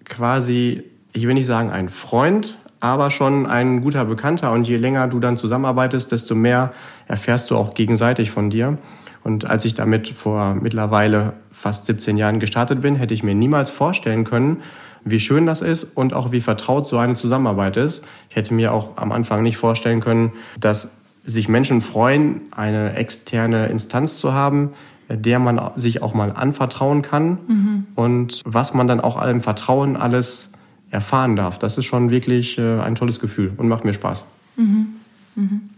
quasi, 0.03 0.83
ich 1.13 1.25
will 1.25 1.33
nicht 1.33 1.47
sagen 1.47 1.71
ein 1.71 1.87
Freund, 1.87 2.57
aber 2.83 3.11
schon 3.11 3.45
ein 3.45 3.81
guter 3.81 4.03
Bekannter. 4.03 4.51
Und 4.51 4.67
je 4.67 4.75
länger 4.75 5.07
du 5.07 5.21
dann 5.21 5.37
zusammenarbeitest, 5.37 6.11
desto 6.11 6.35
mehr 6.35 6.73
erfährst 7.07 7.49
du 7.49 7.55
auch 7.55 7.75
gegenseitig 7.75 8.29
von 8.29 8.49
dir. 8.49 8.77
Und 9.23 9.49
als 9.49 9.63
ich 9.63 9.73
damit 9.73 10.09
vor 10.09 10.55
mittlerweile 10.55 11.31
fast 11.49 11.85
17 11.85 12.17
Jahren 12.17 12.41
gestartet 12.41 12.81
bin, 12.81 12.95
hätte 12.95 13.13
ich 13.13 13.23
mir 13.23 13.35
niemals 13.35 13.69
vorstellen 13.69 14.25
können, 14.25 14.57
wie 15.05 15.21
schön 15.21 15.45
das 15.45 15.61
ist 15.61 15.85
und 15.95 16.13
auch 16.13 16.33
wie 16.33 16.41
vertraut 16.41 16.85
so 16.85 16.97
eine 16.97 17.13
Zusammenarbeit 17.13 17.77
ist. 17.77 18.03
Ich 18.29 18.35
hätte 18.35 18.53
mir 18.53 18.73
auch 18.73 18.97
am 18.97 19.13
Anfang 19.13 19.43
nicht 19.43 19.55
vorstellen 19.55 20.01
können, 20.01 20.33
dass 20.59 20.91
sich 21.25 21.47
Menschen 21.47 21.79
freuen, 21.79 22.41
eine 22.51 22.95
externe 22.95 23.67
Instanz 23.67 24.17
zu 24.17 24.33
haben, 24.33 24.71
der 25.07 25.39
man 25.39 25.71
sich 25.77 26.01
auch 26.01 26.13
mal 26.13 26.33
anvertrauen 26.33 27.01
kann 27.01 27.37
mhm. 27.47 27.87
und 27.95 28.41
was 28.43 28.73
man 28.73 28.87
dann 28.87 28.99
auch 28.99 29.15
allem 29.15 29.39
Vertrauen 29.39 29.95
alles 29.95 30.51
erfahren 30.93 31.35
darf. 31.35 31.57
Das 31.57 31.77
ist 31.77 31.85
schon 31.85 32.11
wirklich 32.11 32.57
äh, 32.57 32.79
ein 32.79 32.95
tolles 32.95 33.19
Gefühl 33.19 33.51
und 33.57 33.67
macht 33.67 33.83
mir 33.83 33.93
Spaß. 33.93 34.25
Mhm. 34.55 34.87
Mhm. 35.35 35.69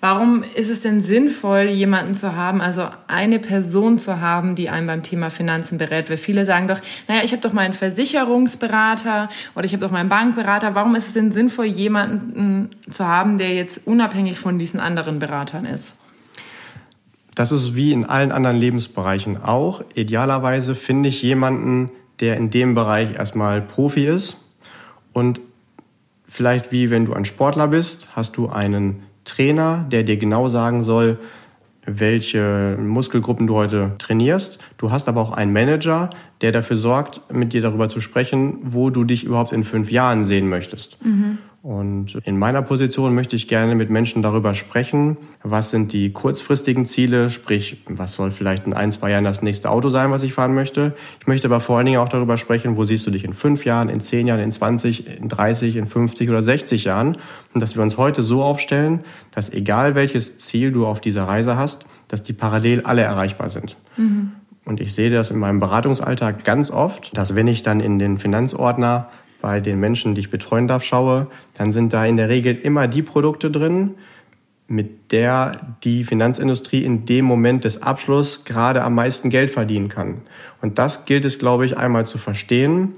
Warum 0.00 0.42
ist 0.56 0.68
es 0.68 0.80
denn 0.80 1.00
sinnvoll, 1.00 1.68
jemanden 1.68 2.16
zu 2.16 2.34
haben, 2.34 2.60
also 2.60 2.88
eine 3.06 3.38
Person 3.38 4.00
zu 4.00 4.20
haben, 4.20 4.56
die 4.56 4.68
einem 4.68 4.88
beim 4.88 5.04
Thema 5.04 5.30
Finanzen 5.30 5.78
berät? 5.78 6.10
Weil 6.10 6.16
viele 6.16 6.44
sagen 6.44 6.66
doch, 6.66 6.80
naja, 7.06 7.20
ich 7.24 7.30
habe 7.30 7.40
doch 7.40 7.52
meinen 7.52 7.72
Versicherungsberater 7.72 9.30
oder 9.54 9.64
ich 9.64 9.72
habe 9.72 9.84
doch 9.84 9.92
meinen 9.92 10.08
Bankberater. 10.08 10.74
Warum 10.74 10.96
ist 10.96 11.06
es 11.06 11.12
denn 11.12 11.30
sinnvoll, 11.30 11.66
jemanden 11.66 12.70
zu 12.90 13.06
haben, 13.06 13.38
der 13.38 13.54
jetzt 13.54 13.86
unabhängig 13.86 14.40
von 14.40 14.58
diesen 14.58 14.80
anderen 14.80 15.20
Beratern 15.20 15.66
ist? 15.66 15.94
Das 17.36 17.52
ist 17.52 17.76
wie 17.76 17.92
in 17.92 18.04
allen 18.04 18.32
anderen 18.32 18.56
Lebensbereichen 18.56 19.42
auch. 19.42 19.82
Idealerweise 19.94 20.74
finde 20.74 21.10
ich 21.10 21.22
jemanden, 21.22 21.90
der 22.18 22.36
in 22.36 22.50
dem 22.50 22.74
Bereich 22.74 23.14
erstmal 23.14 23.62
Profi 23.62 24.06
ist 24.06 24.41
und 25.12 25.40
vielleicht 26.26 26.72
wie 26.72 26.90
wenn 26.90 27.04
du 27.04 27.12
ein 27.12 27.24
Sportler 27.24 27.68
bist, 27.68 28.08
hast 28.16 28.36
du 28.36 28.48
einen 28.48 29.02
Trainer, 29.24 29.86
der 29.90 30.02
dir 30.02 30.16
genau 30.16 30.48
sagen 30.48 30.82
soll, 30.82 31.18
welche 31.84 32.76
Muskelgruppen 32.80 33.46
du 33.46 33.54
heute 33.54 33.92
trainierst. 33.98 34.58
Du 34.78 34.90
hast 34.90 35.08
aber 35.08 35.20
auch 35.20 35.32
einen 35.32 35.52
Manager, 35.52 36.10
der 36.40 36.52
dafür 36.52 36.76
sorgt, 36.76 37.20
mit 37.32 37.52
dir 37.52 37.60
darüber 37.60 37.88
zu 37.88 38.00
sprechen, 38.00 38.58
wo 38.62 38.90
du 38.90 39.04
dich 39.04 39.24
überhaupt 39.24 39.52
in 39.52 39.64
fünf 39.64 39.90
Jahren 39.90 40.24
sehen 40.24 40.48
möchtest. 40.48 41.04
Mhm. 41.04 41.38
Und 41.62 42.16
in 42.24 42.40
meiner 42.40 42.60
Position 42.60 43.14
möchte 43.14 43.36
ich 43.36 43.46
gerne 43.46 43.76
mit 43.76 43.88
Menschen 43.88 44.20
darüber 44.20 44.52
sprechen, 44.52 45.16
was 45.44 45.70
sind 45.70 45.92
die 45.92 46.10
kurzfristigen 46.10 46.86
Ziele, 46.86 47.30
sprich, 47.30 47.84
was 47.86 48.14
soll 48.14 48.32
vielleicht 48.32 48.66
in 48.66 48.72
ein, 48.72 48.90
zwei 48.90 49.12
Jahren 49.12 49.22
das 49.22 49.42
nächste 49.42 49.70
Auto 49.70 49.88
sein, 49.88 50.10
was 50.10 50.24
ich 50.24 50.32
fahren 50.34 50.54
möchte. 50.54 50.92
Ich 51.20 51.28
möchte 51.28 51.46
aber 51.46 51.60
vor 51.60 51.76
allen 51.76 51.86
Dingen 51.86 52.00
auch 52.00 52.08
darüber 52.08 52.36
sprechen, 52.36 52.76
wo 52.76 52.82
siehst 52.82 53.06
du 53.06 53.12
dich 53.12 53.24
in 53.24 53.32
fünf 53.32 53.64
Jahren, 53.64 53.90
in 53.90 54.00
zehn 54.00 54.26
Jahren, 54.26 54.40
in 54.40 54.50
20, 54.50 55.20
in 55.20 55.28
30, 55.28 55.76
in 55.76 55.86
50 55.86 56.28
oder 56.30 56.42
60 56.42 56.82
Jahren. 56.82 57.16
Und 57.54 57.60
dass 57.60 57.76
wir 57.76 57.82
uns 57.84 57.96
heute 57.96 58.22
so 58.22 58.42
aufstellen, 58.42 59.04
dass 59.30 59.48
egal 59.48 59.94
welches 59.94 60.38
Ziel 60.38 60.72
du 60.72 60.84
auf 60.84 61.00
dieser 61.00 61.28
Reise 61.28 61.56
hast, 61.56 61.86
dass 62.08 62.24
die 62.24 62.32
parallel 62.32 62.80
alle 62.82 63.02
erreichbar 63.02 63.50
sind. 63.50 63.76
Mhm. 63.96 64.32
Und 64.64 64.80
ich 64.80 64.94
sehe 64.94 65.10
das 65.10 65.30
in 65.30 65.38
meinem 65.38 65.60
Beratungsalltag 65.60 66.44
ganz 66.44 66.70
oft, 66.70 67.16
dass 67.16 67.36
wenn 67.36 67.46
ich 67.46 67.62
dann 67.62 67.80
in 67.80 67.98
den 67.98 68.18
Finanzordner 68.18 69.08
bei 69.42 69.60
den 69.60 69.78
Menschen, 69.78 70.14
die 70.14 70.22
ich 70.22 70.30
betreuen 70.30 70.68
darf, 70.68 70.84
schaue, 70.84 71.26
dann 71.54 71.72
sind 71.72 71.92
da 71.92 72.06
in 72.06 72.16
der 72.16 72.30
Regel 72.30 72.56
immer 72.56 72.88
die 72.88 73.02
Produkte 73.02 73.50
drin, 73.50 73.96
mit 74.68 75.12
der 75.12 75.76
die 75.84 76.04
Finanzindustrie 76.04 76.82
in 76.82 77.04
dem 77.04 77.26
Moment 77.26 77.64
des 77.64 77.82
Abschlusses 77.82 78.44
gerade 78.46 78.82
am 78.82 78.94
meisten 78.94 79.28
Geld 79.28 79.50
verdienen 79.50 79.90
kann. 79.90 80.22
Und 80.62 80.78
das 80.78 81.04
gilt 81.04 81.26
es, 81.26 81.38
glaube 81.38 81.66
ich, 81.66 81.76
einmal 81.76 82.06
zu 82.06 82.16
verstehen, 82.16 82.92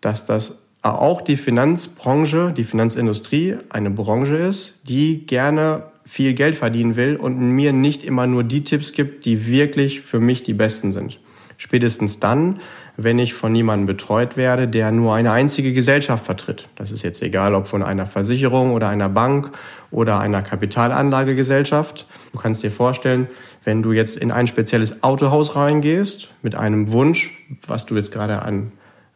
dass 0.00 0.24
das 0.24 0.58
auch 0.80 1.20
die 1.20 1.36
Finanzbranche, 1.36 2.54
die 2.56 2.64
Finanzindustrie 2.64 3.56
eine 3.68 3.90
Branche 3.90 4.36
ist, 4.36 4.80
die 4.88 5.26
gerne 5.26 5.84
viel 6.04 6.32
Geld 6.34 6.56
verdienen 6.56 6.96
will 6.96 7.16
und 7.16 7.38
mir 7.38 7.72
nicht 7.72 8.04
immer 8.04 8.26
nur 8.26 8.42
die 8.42 8.64
Tipps 8.64 8.92
gibt, 8.92 9.24
die 9.24 9.46
wirklich 9.46 10.00
für 10.00 10.18
mich 10.18 10.42
die 10.42 10.54
besten 10.54 10.92
sind. 10.92 11.20
Spätestens 11.56 12.18
dann, 12.18 12.58
wenn 12.96 13.18
ich 13.18 13.34
von 13.34 13.54
jemandem 13.54 13.86
betreut 13.86 14.36
werde, 14.36 14.68
der 14.68 14.90
nur 14.92 15.14
eine 15.14 15.32
einzige 15.32 15.72
Gesellschaft 15.72 16.26
vertritt. 16.26 16.68
Das 16.76 16.90
ist 16.90 17.02
jetzt 17.02 17.22
egal, 17.22 17.54
ob 17.54 17.66
von 17.66 17.82
einer 17.82 18.06
Versicherung 18.06 18.72
oder 18.72 18.88
einer 18.88 19.08
Bank 19.08 19.50
oder 19.90 20.20
einer 20.20 20.42
Kapitalanlagegesellschaft. 20.42 22.06
Du 22.32 22.38
kannst 22.38 22.62
dir 22.62 22.70
vorstellen, 22.70 23.28
wenn 23.64 23.82
du 23.82 23.92
jetzt 23.92 24.16
in 24.16 24.30
ein 24.30 24.46
spezielles 24.46 25.02
Autohaus 25.02 25.56
reingehst 25.56 26.28
mit 26.42 26.54
einem 26.54 26.92
Wunsch, 26.92 27.30
was 27.66 27.86
du 27.86 27.96
jetzt 27.96 28.12
gerade 28.12 28.42
an, 28.42 28.72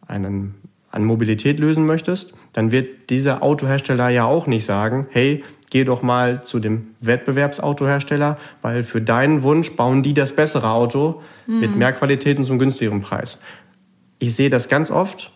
einen, 0.07 0.55
an 0.91 1.03
Mobilität 1.03 1.59
lösen 1.59 1.85
möchtest, 1.85 2.33
dann 2.53 2.71
wird 2.71 3.09
dieser 3.09 3.43
Autohersteller 3.43 4.09
ja 4.09 4.25
auch 4.25 4.47
nicht 4.47 4.65
sagen, 4.65 5.07
hey, 5.11 5.43
geh 5.69 5.83
doch 5.83 6.01
mal 6.01 6.43
zu 6.43 6.59
dem 6.59 6.95
Wettbewerbsautohersteller, 7.01 8.37
weil 8.61 8.83
für 8.83 9.01
deinen 9.01 9.43
Wunsch 9.43 9.71
bauen 9.75 10.03
die 10.03 10.13
das 10.13 10.33
bessere 10.33 10.69
Auto 10.69 11.21
mhm. 11.45 11.59
mit 11.59 11.75
mehr 11.75 11.93
Qualität 11.93 12.37
und 12.37 12.45
zum 12.45 12.59
günstigeren 12.59 13.01
Preis. 13.01 13.39
Ich 14.19 14.35
sehe 14.35 14.49
das 14.49 14.69
ganz 14.69 14.89
oft, 14.89 15.31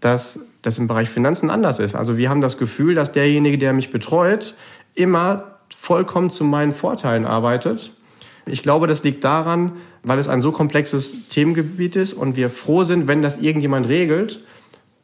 dass 0.00 0.46
das 0.62 0.78
im 0.78 0.86
Bereich 0.86 1.10
Finanzen 1.10 1.50
anders 1.50 1.78
ist. 1.78 1.94
Also 1.94 2.16
wir 2.16 2.30
haben 2.30 2.40
das 2.40 2.56
Gefühl, 2.56 2.94
dass 2.94 3.12
derjenige, 3.12 3.58
der 3.58 3.72
mich 3.72 3.90
betreut, 3.90 4.54
immer 4.94 5.58
vollkommen 5.76 6.30
zu 6.30 6.44
meinen 6.44 6.72
Vorteilen 6.72 7.26
arbeitet. 7.26 7.90
Ich 8.46 8.62
glaube, 8.62 8.86
das 8.86 9.04
liegt 9.04 9.24
daran, 9.24 9.72
weil 10.02 10.18
es 10.18 10.28
ein 10.28 10.40
so 10.40 10.52
komplexes 10.52 11.28
Themengebiet 11.28 11.96
ist 11.96 12.14
und 12.14 12.36
wir 12.36 12.50
froh 12.50 12.84
sind, 12.84 13.08
wenn 13.08 13.22
das 13.22 13.38
irgendjemand 13.38 13.88
regelt 13.88 14.44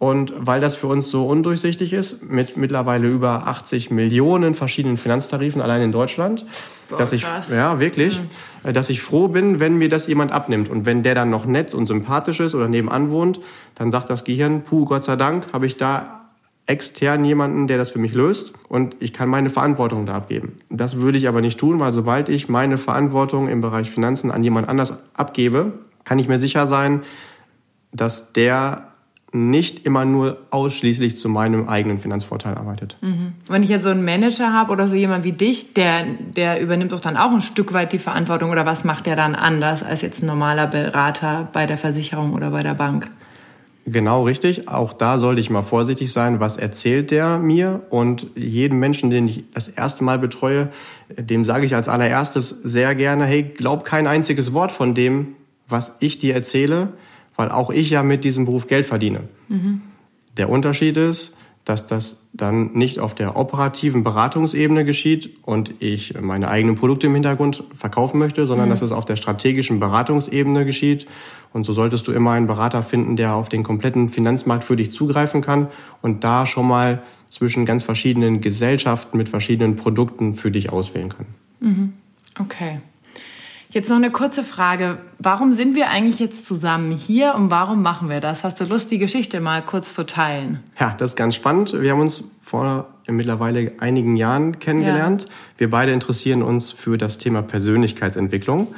und 0.01 0.33
weil 0.35 0.63
das 0.63 0.77
für 0.77 0.87
uns 0.87 1.11
so 1.11 1.27
undurchsichtig 1.27 1.93
ist, 1.93 2.25
mit 2.25 2.57
mittlerweile 2.57 3.07
über 3.07 3.47
80 3.47 3.91
Millionen 3.91 4.55
verschiedenen 4.55 4.97
Finanztarifen 4.97 5.61
allein 5.61 5.83
in 5.83 5.93
Deutschland, 5.93 6.47
Boah, 6.89 6.97
dass 6.97 7.13
ich 7.13 7.23
krass. 7.23 7.51
ja 7.51 7.79
wirklich, 7.81 8.19
mhm. 8.65 8.73
dass 8.73 8.89
ich 8.89 9.03
froh 9.03 9.29
bin, 9.29 9.61
wenn 9.61 9.77
mir 9.77 9.91
das 9.91 10.07
jemand 10.07 10.33
abnimmt 10.33 10.71
und 10.71 10.87
wenn 10.87 11.03
der 11.03 11.15
dann 11.15 11.29
noch 11.29 11.45
nett 11.45 11.75
und 11.75 11.87
sympathisch 11.87 12.41
ist 12.41 12.55
oder 12.55 12.67
nebenan 12.67 13.11
wohnt, 13.11 13.41
dann 13.75 13.91
sagt 13.91 14.09
das 14.09 14.25
Gehirn, 14.25 14.63
puh, 14.63 14.87
Gott 14.87 15.05
sei 15.05 15.17
Dank, 15.17 15.53
habe 15.53 15.67
ich 15.67 15.77
da 15.77 16.31
extern 16.65 17.23
jemanden, 17.23 17.67
der 17.67 17.77
das 17.77 17.91
für 17.91 17.99
mich 17.99 18.15
löst 18.15 18.55
und 18.71 18.97
ich 19.01 19.13
kann 19.13 19.29
meine 19.29 19.51
Verantwortung 19.51 20.07
da 20.07 20.15
abgeben. 20.15 20.57
Das 20.71 20.97
würde 20.97 21.19
ich 21.19 21.29
aber 21.29 21.43
nicht 21.43 21.61
tun, 21.61 21.79
weil 21.79 21.93
sobald 21.93 22.31
ich 22.31 22.49
meine 22.49 22.79
Verantwortung 22.79 23.49
im 23.49 23.61
Bereich 23.61 23.91
Finanzen 23.91 24.31
an 24.31 24.43
jemand 24.43 24.67
anders 24.67 24.95
abgebe, 25.13 25.75
kann 26.05 26.19
ich 26.19 26.27
mir 26.27 26.39
sicher 26.39 26.67
sein, 26.67 27.03
dass 27.93 28.33
der 28.33 28.90
nicht 29.33 29.87
immer 29.87 30.05
nur 30.05 30.39
ausschließlich 30.51 31.17
zu 31.17 31.29
meinem 31.29 31.69
eigenen 31.69 31.99
Finanzvorteil 31.99 32.55
arbeitet. 32.57 32.97
Mhm. 33.01 33.33
Wenn 33.49 33.63
ich 33.63 33.69
jetzt 33.69 33.85
so 33.85 33.91
einen 33.91 34.05
Manager 34.05 34.53
habe 34.53 34.73
oder 34.73 34.89
so 34.89 34.97
jemand 34.97 35.25
wie 35.25 35.33
dich, 35.33 35.75
der, 35.75 36.05
der 36.37 36.61
übernimmt 36.61 36.93
doch 36.93 37.01
dann 37.01 37.17
auch 37.17 37.31
ein 37.31 37.41
Stück 37.41 37.73
weit 37.73 37.93
die 37.93 37.99
Verantwortung 37.99 38.51
oder 38.51 38.67
was 38.67 38.85
macht 38.85 39.07
der 39.07 39.17
dann 39.17 39.35
anders 39.35 39.83
als 39.83 40.03
jetzt 40.03 40.23
ein 40.23 40.27
normaler 40.27 40.67
Berater 40.67 41.49
bei 41.53 41.67
der 41.67 41.79
Versicherung 41.79 42.33
oder 42.33 42.51
bei 42.51 42.63
der 42.63 42.75
Bank? 42.75 43.09
Genau 43.87 44.25
richtig. 44.25 44.69
Auch 44.69 44.93
da 44.93 45.19
sollte 45.19 45.41
ich 45.41 45.49
mal 45.49 45.63
vorsichtig 45.63 46.13
sein, 46.13 46.39
was 46.39 46.57
erzählt 46.57 47.11
der 47.11 47.39
mir. 47.39 47.83
Und 47.91 48.27
jedem 48.35 48.79
Menschen, 48.79 49.11
den 49.11 49.29
ich 49.29 49.45
das 49.55 49.69
erste 49.69 50.05
Mal 50.05 50.19
betreue, 50.19 50.69
dem 51.17 51.45
sage 51.45 51.67
ich 51.67 51.75
als 51.75 51.89
allererstes 51.89 52.49
sehr 52.49 52.95
gerne, 52.95 53.25
hey, 53.25 53.43
glaub 53.43 53.85
kein 53.85 54.07
einziges 54.07 54.53
Wort 54.53 54.71
von 54.71 54.95
dem, 54.95 55.35
was 55.69 55.97
ich 56.01 56.19
dir 56.19 56.35
erzähle 56.35 56.93
weil 57.37 57.51
auch 57.51 57.71
ich 57.71 57.91
ja 57.91 58.03
mit 58.03 58.25
diesem 58.25 58.45
Beruf 58.45 58.67
Geld 58.67 58.87
verdiene. 58.87 59.29
Mhm. 59.49 59.83
Der 60.37 60.49
Unterschied 60.49 60.97
ist, 60.97 61.37
dass 61.65 61.87
das 61.87 62.21
dann 62.33 62.73
nicht 62.73 62.99
auf 63.01 63.15
der 63.15 63.37
operativen 63.37 64.03
Beratungsebene 64.03 64.85
geschieht 64.85 65.31
und 65.43 65.75
ich 65.79 66.15
meine 66.21 66.49
eigenen 66.49 66.75
Produkte 66.75 67.07
im 67.07 67.15
Hintergrund 67.15 67.65
verkaufen 67.75 68.19
möchte, 68.19 68.47
sondern 68.47 68.69
mhm. 68.69 68.71
dass 68.71 68.83
es 68.83 68.93
auf 68.93 69.05
der 69.05 69.17
strategischen 69.17 69.79
Beratungsebene 69.79 70.65
geschieht. 70.65 71.07
Und 71.53 71.65
so 71.65 71.73
solltest 71.73 72.07
du 72.07 72.13
immer 72.13 72.33
einen 72.33 72.47
Berater 72.47 72.83
finden, 72.83 73.17
der 73.17 73.35
auf 73.35 73.49
den 73.49 73.63
kompletten 73.63 74.09
Finanzmarkt 74.09 74.65
für 74.65 74.77
dich 74.77 74.93
zugreifen 74.93 75.43
kann 75.43 75.69
und 76.01 76.25
da 76.25 76.47
schon 76.47 76.67
mal 76.67 77.03
zwischen 77.29 77.67
ganz 77.67 77.83
verschiedenen 77.83 78.41
Gesellschaften 78.41 79.17
mit 79.17 79.29
verschiedenen 79.29 79.77
Produkten 79.77 80.35
für 80.35 80.51
dich 80.51 80.71
auswählen 80.71 81.11
kann. 81.11 81.27
Mhm. 81.61 81.93
Okay. 82.39 82.81
Jetzt 83.73 83.89
noch 83.89 83.97
eine 83.97 84.11
kurze 84.11 84.43
Frage. 84.43 84.99
Warum 85.21 85.53
sind 85.53 85.77
wir 85.77 85.91
eigentlich 85.91 86.19
jetzt 86.19 86.45
zusammen 86.45 86.91
hier 86.91 87.37
und 87.37 87.53
warum 87.53 87.83
machen 87.83 88.09
wir 88.09 88.19
das? 88.19 88.43
Hast 88.43 88.61
du 88.61 88.65
Lust, 88.65 88.91
die 88.91 88.99
Geschichte 88.99 89.41
mal 89.41 89.63
kurz 89.63 89.95
zu 89.95 90.05
teilen? 90.05 90.59
Ja, 90.79 90.93
das 90.99 91.11
ist 91.11 91.17
ganz 91.17 91.37
spannend. 91.37 91.73
Wir 91.81 91.93
haben 91.93 92.01
uns 92.01 92.25
vor 92.43 92.89
mittlerweile 93.07 93.73
einigen 93.79 94.17
Jahren 94.17 94.59
kennengelernt. 94.59 95.23
Ja. 95.23 95.29
Wir 95.59 95.71
beide 95.71 95.93
interessieren 95.93 96.43
uns 96.43 96.73
für 96.73 96.99
das 96.99 97.19
Thema 97.19 97.43
Persönlichkeitsentwicklung 97.43 98.75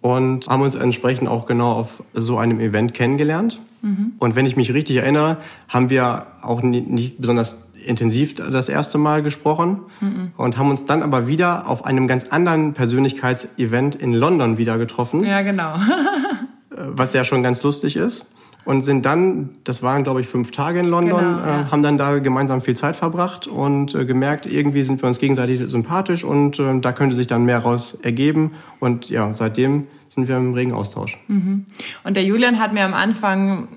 und 0.00 0.48
haben 0.48 0.62
uns 0.62 0.74
entsprechend 0.74 1.28
auch 1.28 1.46
genau 1.46 1.72
auf 1.72 2.02
so 2.12 2.38
einem 2.38 2.58
Event 2.58 2.94
kennengelernt. 2.94 3.60
Mhm. 3.82 4.14
Und 4.18 4.34
wenn 4.34 4.46
ich 4.46 4.56
mich 4.56 4.74
richtig 4.74 4.96
erinnere, 4.96 5.36
haben 5.68 5.88
wir 5.88 6.26
auch 6.42 6.62
nicht 6.62 7.20
besonders 7.20 7.65
intensiv 7.84 8.34
das 8.34 8.68
erste 8.68 8.98
Mal 8.98 9.22
gesprochen 9.22 9.80
mhm. 10.00 10.32
und 10.36 10.58
haben 10.58 10.70
uns 10.70 10.84
dann 10.86 11.02
aber 11.02 11.26
wieder 11.26 11.68
auf 11.68 11.84
einem 11.84 12.06
ganz 12.06 12.28
anderen 12.28 12.72
Persönlichkeitsevent 12.72 13.96
in 13.96 14.12
London 14.12 14.58
wieder 14.58 14.78
getroffen. 14.78 15.24
Ja, 15.24 15.42
genau. 15.42 15.76
Was 16.70 17.12
ja 17.12 17.24
schon 17.24 17.42
ganz 17.42 17.62
lustig 17.62 17.96
ist. 17.96 18.26
Und 18.64 18.80
sind 18.80 19.06
dann, 19.06 19.50
das 19.62 19.84
waren 19.84 20.02
glaube 20.02 20.20
ich 20.20 20.26
fünf 20.26 20.50
Tage 20.50 20.80
in 20.80 20.86
London, 20.86 21.20
genau, 21.20 21.44
äh, 21.44 21.48
ja. 21.48 21.70
haben 21.70 21.84
dann 21.84 21.96
da 21.98 22.18
gemeinsam 22.18 22.62
viel 22.62 22.74
Zeit 22.74 22.96
verbracht 22.96 23.46
und 23.46 23.94
äh, 23.94 24.04
gemerkt, 24.04 24.44
irgendwie 24.44 24.82
sind 24.82 25.00
wir 25.00 25.06
uns 25.06 25.20
gegenseitig 25.20 25.62
sympathisch 25.70 26.24
und 26.24 26.58
äh, 26.58 26.80
da 26.80 26.90
könnte 26.90 27.14
sich 27.14 27.28
dann 27.28 27.44
mehr 27.44 27.60
raus 27.60 27.96
ergeben. 28.02 28.52
Und 28.80 29.08
ja, 29.08 29.32
seitdem 29.34 29.86
sind 30.08 30.26
wir 30.26 30.36
im 30.36 30.54
regen 30.54 30.72
Austausch. 30.72 31.16
Mhm. 31.28 31.66
Und 32.02 32.16
der 32.16 32.24
Julian 32.24 32.58
hat 32.58 32.72
mir 32.72 32.84
am 32.84 32.94
Anfang 32.94 33.68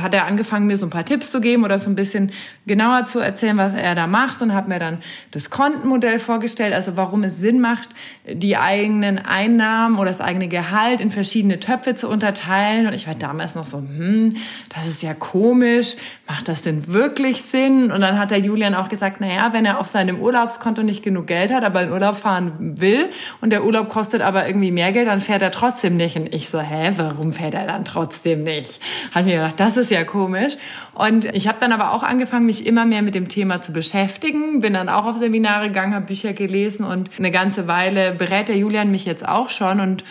hat 0.00 0.14
er 0.14 0.26
angefangen, 0.26 0.66
mir 0.66 0.76
so 0.76 0.86
ein 0.86 0.90
paar 0.90 1.04
Tipps 1.04 1.30
zu 1.30 1.40
geben 1.40 1.64
oder 1.64 1.78
so 1.78 1.88
ein 1.90 1.94
bisschen 1.94 2.32
genauer 2.66 3.06
zu 3.06 3.18
erzählen, 3.18 3.56
was 3.56 3.72
er 3.72 3.94
da 3.94 4.06
macht 4.06 4.42
und 4.42 4.54
hat 4.54 4.68
mir 4.68 4.78
dann 4.78 4.98
das 5.30 5.50
Kontenmodell 5.50 6.18
vorgestellt, 6.18 6.74
also 6.74 6.96
warum 6.96 7.24
es 7.24 7.38
Sinn 7.38 7.60
macht, 7.60 7.88
die 8.30 8.56
eigenen 8.56 9.18
Einnahmen 9.18 9.96
oder 9.96 10.10
das 10.10 10.20
eigene 10.20 10.48
Gehalt 10.48 11.00
in 11.00 11.10
verschiedene 11.10 11.60
Töpfe 11.60 11.94
zu 11.94 12.08
unterteilen. 12.08 12.86
Und 12.86 12.92
ich 12.92 13.06
war 13.06 13.14
damals 13.14 13.54
noch 13.54 13.66
so, 13.66 13.78
hm, 13.78 14.36
das 14.74 14.86
ist 14.86 15.02
ja 15.02 15.14
komisch, 15.14 15.96
macht 16.26 16.48
das 16.48 16.62
denn 16.62 16.92
wirklich 16.92 17.42
Sinn? 17.42 17.90
Und 17.90 18.00
dann 18.02 18.18
hat 18.18 18.30
der 18.30 18.38
Julian 18.38 18.74
auch 18.74 18.88
gesagt, 18.88 19.20
naja, 19.20 19.52
wenn 19.52 19.64
er 19.64 19.80
auf 19.80 19.88
seinem 19.88 20.20
Urlaubskonto 20.20 20.82
nicht 20.82 21.02
genug 21.02 21.26
Geld 21.26 21.52
hat, 21.52 21.64
aber 21.64 21.82
in 21.82 21.92
Urlaub 21.92 22.16
fahren 22.16 22.76
will 22.78 23.10
und 23.40 23.50
der 23.50 23.64
Urlaub 23.64 23.88
kostet 23.88 24.20
aber 24.20 24.46
irgendwie 24.46 24.70
mehr 24.70 24.92
Geld, 24.92 25.08
dann 25.08 25.20
fährt 25.20 25.42
er 25.42 25.50
trotzdem 25.50 25.96
nicht. 25.96 26.16
Und 26.16 26.34
ich 26.34 26.48
so, 26.48 26.60
hä, 26.60 26.92
warum 26.96 27.32
fährt 27.32 27.54
er 27.54 27.66
dann 27.66 27.84
trotzdem 27.84 28.42
nicht? 28.42 28.80
Hat 29.12 29.24
mir 29.24 29.37
gedacht, 29.38 29.60
das 29.60 29.76
ist 29.76 29.90
ja 29.90 30.04
komisch. 30.04 30.56
Und 30.94 31.24
ich 31.26 31.48
habe 31.48 31.58
dann 31.60 31.72
aber 31.72 31.92
auch 31.92 32.02
angefangen, 32.02 32.46
mich 32.46 32.66
immer 32.66 32.84
mehr 32.84 33.02
mit 33.02 33.14
dem 33.14 33.28
Thema 33.28 33.60
zu 33.60 33.72
beschäftigen. 33.72 34.60
Bin 34.60 34.74
dann 34.74 34.88
auch 34.88 35.04
auf 35.04 35.18
Seminare 35.18 35.68
gegangen, 35.68 35.94
habe 35.94 36.06
Bücher 36.06 36.32
gelesen 36.32 36.84
und 36.84 37.10
eine 37.18 37.30
ganze 37.30 37.68
Weile 37.68 38.12
berät 38.12 38.48
der 38.48 38.56
Julian 38.56 38.90
mich 38.90 39.04
jetzt 39.04 39.26
auch 39.26 39.50
schon. 39.50 39.80
Und 39.80 40.04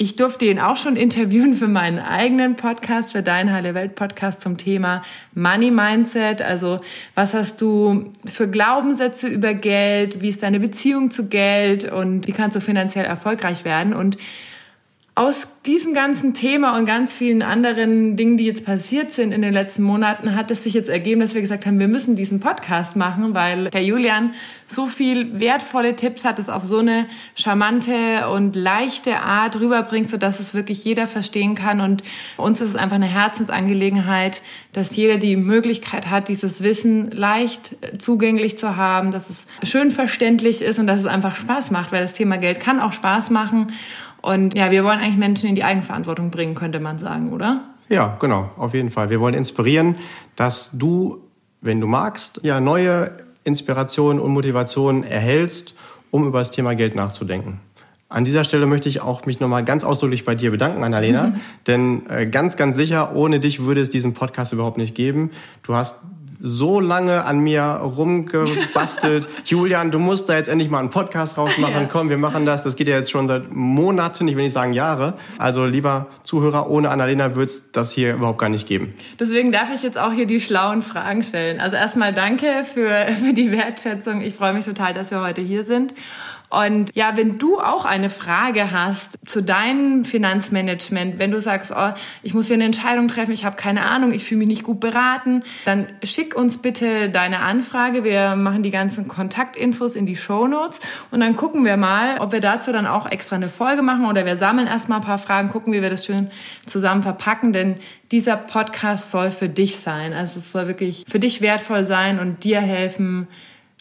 ich 0.00 0.14
durfte 0.14 0.44
ihn 0.44 0.60
auch 0.60 0.76
schon 0.76 0.94
interviewen 0.94 1.54
für 1.54 1.66
meinen 1.66 1.98
eigenen 1.98 2.54
Podcast, 2.54 3.10
für 3.10 3.22
deinen 3.22 3.52
Heile 3.52 3.74
Welt 3.74 3.96
Podcast 3.96 4.40
zum 4.40 4.56
Thema 4.56 5.02
Money 5.34 5.72
Mindset. 5.72 6.40
Also 6.40 6.80
was 7.16 7.34
hast 7.34 7.60
du 7.60 8.12
für 8.24 8.48
Glaubenssätze 8.48 9.26
über 9.26 9.54
Geld? 9.54 10.22
Wie 10.22 10.28
ist 10.28 10.44
deine 10.44 10.60
Beziehung 10.60 11.10
zu 11.10 11.26
Geld? 11.28 11.90
Und 11.90 12.28
wie 12.28 12.32
kannst 12.32 12.56
du 12.56 12.60
finanziell 12.60 13.06
erfolgreich 13.06 13.64
werden? 13.64 13.92
Und 13.92 14.18
aus 15.18 15.48
diesem 15.66 15.94
ganzen 15.94 16.32
Thema 16.32 16.78
und 16.78 16.86
ganz 16.86 17.14
vielen 17.14 17.42
anderen 17.42 18.16
Dingen, 18.16 18.36
die 18.36 18.46
jetzt 18.46 18.64
passiert 18.64 19.10
sind 19.10 19.32
in 19.32 19.42
den 19.42 19.52
letzten 19.52 19.82
Monaten, 19.82 20.36
hat 20.36 20.50
es 20.52 20.62
sich 20.62 20.74
jetzt 20.74 20.88
ergeben, 20.88 21.20
dass 21.20 21.34
wir 21.34 21.40
gesagt 21.40 21.66
haben, 21.66 21.80
wir 21.80 21.88
müssen 21.88 22.14
diesen 22.14 22.38
Podcast 22.38 22.94
machen, 22.94 23.34
weil 23.34 23.68
der 23.70 23.82
Julian 23.82 24.32
so 24.68 24.86
viel 24.86 25.40
wertvolle 25.40 25.96
Tipps 25.96 26.24
hat, 26.24 26.38
es 26.38 26.48
auf 26.48 26.62
so 26.62 26.78
eine 26.78 27.06
charmante 27.34 28.28
und 28.28 28.54
leichte 28.54 29.20
Art 29.20 29.58
rüberbringt, 29.58 30.08
sodass 30.08 30.38
es 30.38 30.54
wirklich 30.54 30.84
jeder 30.84 31.08
verstehen 31.08 31.56
kann. 31.56 31.80
Und 31.80 32.04
uns 32.36 32.60
ist 32.60 32.70
es 32.70 32.76
einfach 32.76 32.96
eine 32.96 33.06
Herzensangelegenheit, 33.06 34.40
dass 34.72 34.94
jeder 34.94 35.16
die 35.16 35.36
Möglichkeit 35.36 36.08
hat, 36.08 36.28
dieses 36.28 36.62
Wissen 36.62 37.10
leicht 37.10 37.76
zugänglich 37.98 38.56
zu 38.56 38.76
haben, 38.76 39.10
dass 39.10 39.30
es 39.30 39.48
schön 39.64 39.90
verständlich 39.90 40.62
ist 40.62 40.78
und 40.78 40.86
dass 40.86 41.00
es 41.00 41.06
einfach 41.06 41.34
Spaß 41.34 41.72
macht, 41.72 41.90
weil 41.90 42.02
das 42.02 42.12
Thema 42.12 42.38
Geld 42.38 42.60
kann 42.60 42.78
auch 42.78 42.92
Spaß 42.92 43.30
machen. 43.30 43.72
Und 44.22 44.56
ja, 44.56 44.70
wir 44.70 44.84
wollen 44.84 44.98
eigentlich 44.98 45.16
Menschen 45.16 45.48
in 45.48 45.54
die 45.54 45.64
Eigenverantwortung 45.64 46.30
bringen, 46.30 46.54
könnte 46.54 46.80
man 46.80 46.98
sagen, 46.98 47.32
oder? 47.32 47.62
Ja, 47.88 48.16
genau, 48.20 48.50
auf 48.56 48.74
jeden 48.74 48.90
Fall. 48.90 49.10
Wir 49.10 49.20
wollen 49.20 49.34
inspirieren, 49.34 49.96
dass 50.36 50.70
du, 50.72 51.22
wenn 51.60 51.80
du 51.80 51.86
magst, 51.86 52.40
ja 52.42 52.60
neue 52.60 53.12
Inspirationen 53.44 54.20
und 54.20 54.32
Motivationen 54.32 55.04
erhältst, 55.04 55.74
um 56.10 56.26
über 56.26 56.40
das 56.40 56.50
Thema 56.50 56.74
Geld 56.74 56.94
nachzudenken. 56.94 57.60
An 58.10 58.24
dieser 58.24 58.44
Stelle 58.44 58.66
möchte 58.66 58.88
ich 58.88 59.02
auch 59.02 59.26
mich 59.26 59.38
nochmal 59.38 59.64
ganz 59.64 59.84
ausdrücklich 59.84 60.24
bei 60.24 60.34
dir 60.34 60.50
bedanken, 60.50 60.82
Annalena. 60.82 61.34
denn 61.66 62.08
äh, 62.08 62.26
ganz, 62.26 62.56
ganz 62.56 62.76
sicher, 62.76 63.14
ohne 63.14 63.38
dich 63.38 63.62
würde 63.62 63.82
es 63.82 63.90
diesen 63.90 64.14
Podcast 64.14 64.52
überhaupt 64.52 64.78
nicht 64.78 64.94
geben. 64.94 65.30
Du 65.62 65.74
hast 65.74 65.96
so 66.40 66.80
lange 66.80 67.24
an 67.24 67.40
mir 67.40 67.62
rumgebastelt. 67.62 69.28
Julian, 69.44 69.90
du 69.90 69.98
musst 69.98 70.28
da 70.28 70.36
jetzt 70.36 70.48
endlich 70.48 70.70
mal 70.70 70.80
einen 70.80 70.90
Podcast 70.90 71.36
rausmachen. 71.36 71.82
Ja. 71.82 71.88
Komm, 71.90 72.10
wir 72.10 72.18
machen 72.18 72.46
das. 72.46 72.62
Das 72.62 72.76
geht 72.76 72.88
ja 72.88 72.96
jetzt 72.96 73.10
schon 73.10 73.26
seit 73.26 73.52
Monaten, 73.52 74.28
ich 74.28 74.36
will 74.36 74.44
nicht 74.44 74.52
sagen 74.52 74.72
Jahre. 74.72 75.14
Also 75.38 75.66
lieber 75.66 76.06
Zuhörer, 76.22 76.70
ohne 76.70 76.90
Annalena 76.90 77.34
wird 77.34 77.50
es 77.50 77.72
das 77.72 77.90
hier 77.92 78.14
überhaupt 78.14 78.38
gar 78.38 78.48
nicht 78.48 78.66
geben. 78.66 78.94
Deswegen 79.18 79.52
darf 79.52 79.72
ich 79.72 79.82
jetzt 79.82 79.98
auch 79.98 80.12
hier 80.12 80.26
die 80.26 80.40
schlauen 80.40 80.82
Fragen 80.82 81.24
stellen. 81.24 81.60
Also 81.60 81.76
erstmal 81.76 82.12
danke 82.12 82.64
für, 82.64 83.06
für 83.20 83.32
die 83.32 83.50
Wertschätzung. 83.52 84.20
Ich 84.20 84.34
freue 84.34 84.52
mich 84.52 84.64
total, 84.64 84.94
dass 84.94 85.10
wir 85.10 85.20
heute 85.20 85.40
hier 85.40 85.64
sind. 85.64 85.94
Und 86.50 86.94
ja, 86.94 87.16
wenn 87.16 87.38
du 87.38 87.60
auch 87.60 87.84
eine 87.84 88.08
Frage 88.08 88.70
hast 88.72 89.18
zu 89.26 89.42
deinem 89.42 90.04
Finanzmanagement, 90.04 91.18
wenn 91.18 91.30
du 91.30 91.40
sagst, 91.40 91.72
oh, 91.76 91.90
ich 92.22 92.32
muss 92.32 92.46
hier 92.46 92.54
eine 92.54 92.64
Entscheidung 92.64 93.08
treffen, 93.08 93.32
ich 93.32 93.44
habe 93.44 93.56
keine 93.56 93.82
Ahnung, 93.82 94.12
ich 94.12 94.24
fühle 94.24 94.38
mich 94.38 94.48
nicht 94.48 94.62
gut 94.62 94.80
beraten, 94.80 95.42
dann 95.66 95.88
schick 96.02 96.34
uns 96.34 96.58
bitte 96.58 97.10
deine 97.10 97.40
Anfrage. 97.40 98.02
Wir 98.02 98.34
machen 98.34 98.62
die 98.62 98.70
ganzen 98.70 99.08
Kontaktinfos 99.08 99.94
in 99.94 100.06
die 100.06 100.16
Show 100.16 100.48
Notes 100.48 100.80
und 101.10 101.20
dann 101.20 101.36
gucken 101.36 101.66
wir 101.66 101.76
mal, 101.76 102.18
ob 102.18 102.32
wir 102.32 102.40
dazu 102.40 102.72
dann 102.72 102.86
auch 102.86 103.06
extra 103.06 103.36
eine 103.36 103.50
Folge 103.50 103.82
machen 103.82 104.06
oder 104.06 104.24
wir 104.24 104.36
sammeln 104.36 104.66
erstmal 104.66 105.00
ein 105.00 105.04
paar 105.04 105.18
Fragen, 105.18 105.50
gucken, 105.50 105.72
wie 105.74 105.82
wir 105.82 105.90
das 105.90 106.06
schön 106.06 106.30
zusammen 106.64 107.02
verpacken, 107.02 107.52
denn 107.52 107.76
dieser 108.10 108.36
Podcast 108.36 109.10
soll 109.10 109.30
für 109.30 109.50
dich 109.50 109.76
sein. 109.76 110.14
Also 110.14 110.38
es 110.38 110.50
soll 110.50 110.66
wirklich 110.66 111.04
für 111.06 111.18
dich 111.18 111.42
wertvoll 111.42 111.84
sein 111.84 112.18
und 112.18 112.44
dir 112.44 112.60
helfen, 112.60 113.28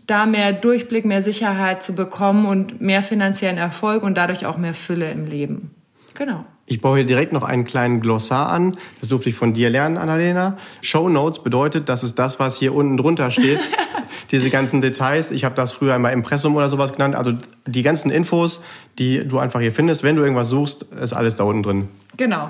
da 0.07 0.25
mehr 0.25 0.53
Durchblick, 0.53 1.05
mehr 1.05 1.21
Sicherheit 1.21 1.83
zu 1.83 1.93
bekommen 1.93 2.45
und 2.45 2.81
mehr 2.81 3.03
finanziellen 3.03 3.57
Erfolg 3.57 4.03
und 4.03 4.17
dadurch 4.17 4.45
auch 4.45 4.57
mehr 4.57 4.73
Fülle 4.73 5.11
im 5.11 5.25
Leben. 5.25 5.71
Genau. 6.15 6.45
Ich 6.65 6.81
baue 6.81 6.97
hier 6.97 7.05
direkt 7.05 7.31
noch 7.31 7.43
einen 7.43 7.63
kleinen 7.63 8.01
Glossar 8.01 8.49
an. 8.49 8.77
Das 8.99 9.09
durfte 9.09 9.29
ich 9.29 9.35
von 9.35 9.53
dir 9.53 9.69
lernen, 9.69 9.97
Annalena. 9.97 10.57
Show 10.81 11.07
Notes 11.07 11.41
bedeutet, 11.41 11.87
das 11.87 12.03
ist 12.03 12.19
das, 12.19 12.39
was 12.39 12.57
hier 12.57 12.73
unten 12.73 12.97
drunter 12.97 13.31
steht. 13.31 13.59
Diese 14.31 14.49
ganzen 14.49 14.81
Details. 14.81 15.31
Ich 15.31 15.45
habe 15.45 15.55
das 15.55 15.71
früher 15.71 15.93
einmal 15.93 16.11
Impressum 16.11 16.55
oder 16.57 16.67
sowas 16.67 16.91
genannt. 16.91 17.15
Also 17.15 17.33
die 17.65 17.83
ganzen 17.83 18.11
Infos, 18.11 18.61
die 18.99 19.25
du 19.25 19.39
einfach 19.39 19.61
hier 19.61 19.71
findest. 19.71 20.03
Wenn 20.03 20.17
du 20.17 20.23
irgendwas 20.23 20.49
suchst, 20.49 20.83
ist 20.83 21.13
alles 21.13 21.37
da 21.37 21.45
unten 21.45 21.63
drin. 21.63 21.89
Genau. 22.17 22.49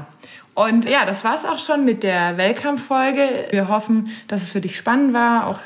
Und 0.56 0.86
ja, 0.86 1.06
das 1.06 1.24
war's 1.24 1.46
auch 1.46 1.60
schon 1.60 1.86
mit 1.86 2.02
der 2.02 2.38
Welcome-Folge. 2.38 3.50
Wir 3.52 3.68
hoffen, 3.68 4.10
dass 4.28 4.42
es 4.42 4.52
für 4.52 4.62
dich 4.62 4.76
spannend 4.76 5.14
war, 5.14 5.46
auch 5.46 5.60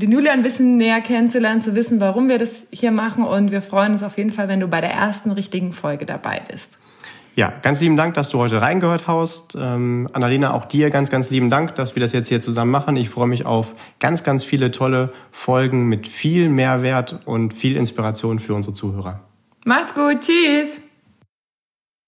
den 0.00 0.12
Julian 0.12 0.38
ein 0.38 0.42
bisschen 0.42 0.76
näher 0.76 1.00
kennenzulernen, 1.00 1.60
zu 1.60 1.76
wissen, 1.76 2.00
warum 2.00 2.28
wir 2.28 2.38
das 2.38 2.66
hier 2.70 2.90
machen. 2.90 3.24
Und 3.24 3.50
wir 3.50 3.62
freuen 3.62 3.92
uns 3.92 4.02
auf 4.02 4.18
jeden 4.18 4.30
Fall, 4.30 4.48
wenn 4.48 4.60
du 4.60 4.68
bei 4.68 4.80
der 4.80 4.92
ersten 4.92 5.30
richtigen 5.30 5.72
Folge 5.72 6.06
dabei 6.06 6.42
bist. 6.50 6.78
Ja, 7.36 7.52
ganz 7.62 7.80
lieben 7.80 7.96
Dank, 7.96 8.14
dass 8.14 8.30
du 8.30 8.38
heute 8.38 8.60
reingehört 8.60 9.06
hast. 9.06 9.56
Ähm, 9.58 10.08
Annalena, 10.12 10.52
auch 10.52 10.66
dir 10.66 10.90
ganz, 10.90 11.10
ganz 11.10 11.30
lieben 11.30 11.48
Dank, 11.48 11.74
dass 11.76 11.94
wir 11.94 12.00
das 12.00 12.12
jetzt 12.12 12.28
hier 12.28 12.40
zusammen 12.40 12.70
machen. 12.70 12.96
Ich 12.96 13.08
freue 13.08 13.28
mich 13.28 13.46
auf 13.46 13.74
ganz, 14.00 14.24
ganz 14.24 14.44
viele 14.44 14.72
tolle 14.72 15.12
Folgen 15.30 15.86
mit 15.86 16.08
viel 16.08 16.48
Mehrwert 16.48 17.20
und 17.26 17.54
viel 17.54 17.76
Inspiration 17.76 18.40
für 18.40 18.54
unsere 18.54 18.74
Zuhörer. 18.74 19.20
Macht's 19.64 19.94
gut, 19.94 20.20
tschüss! 20.20 20.82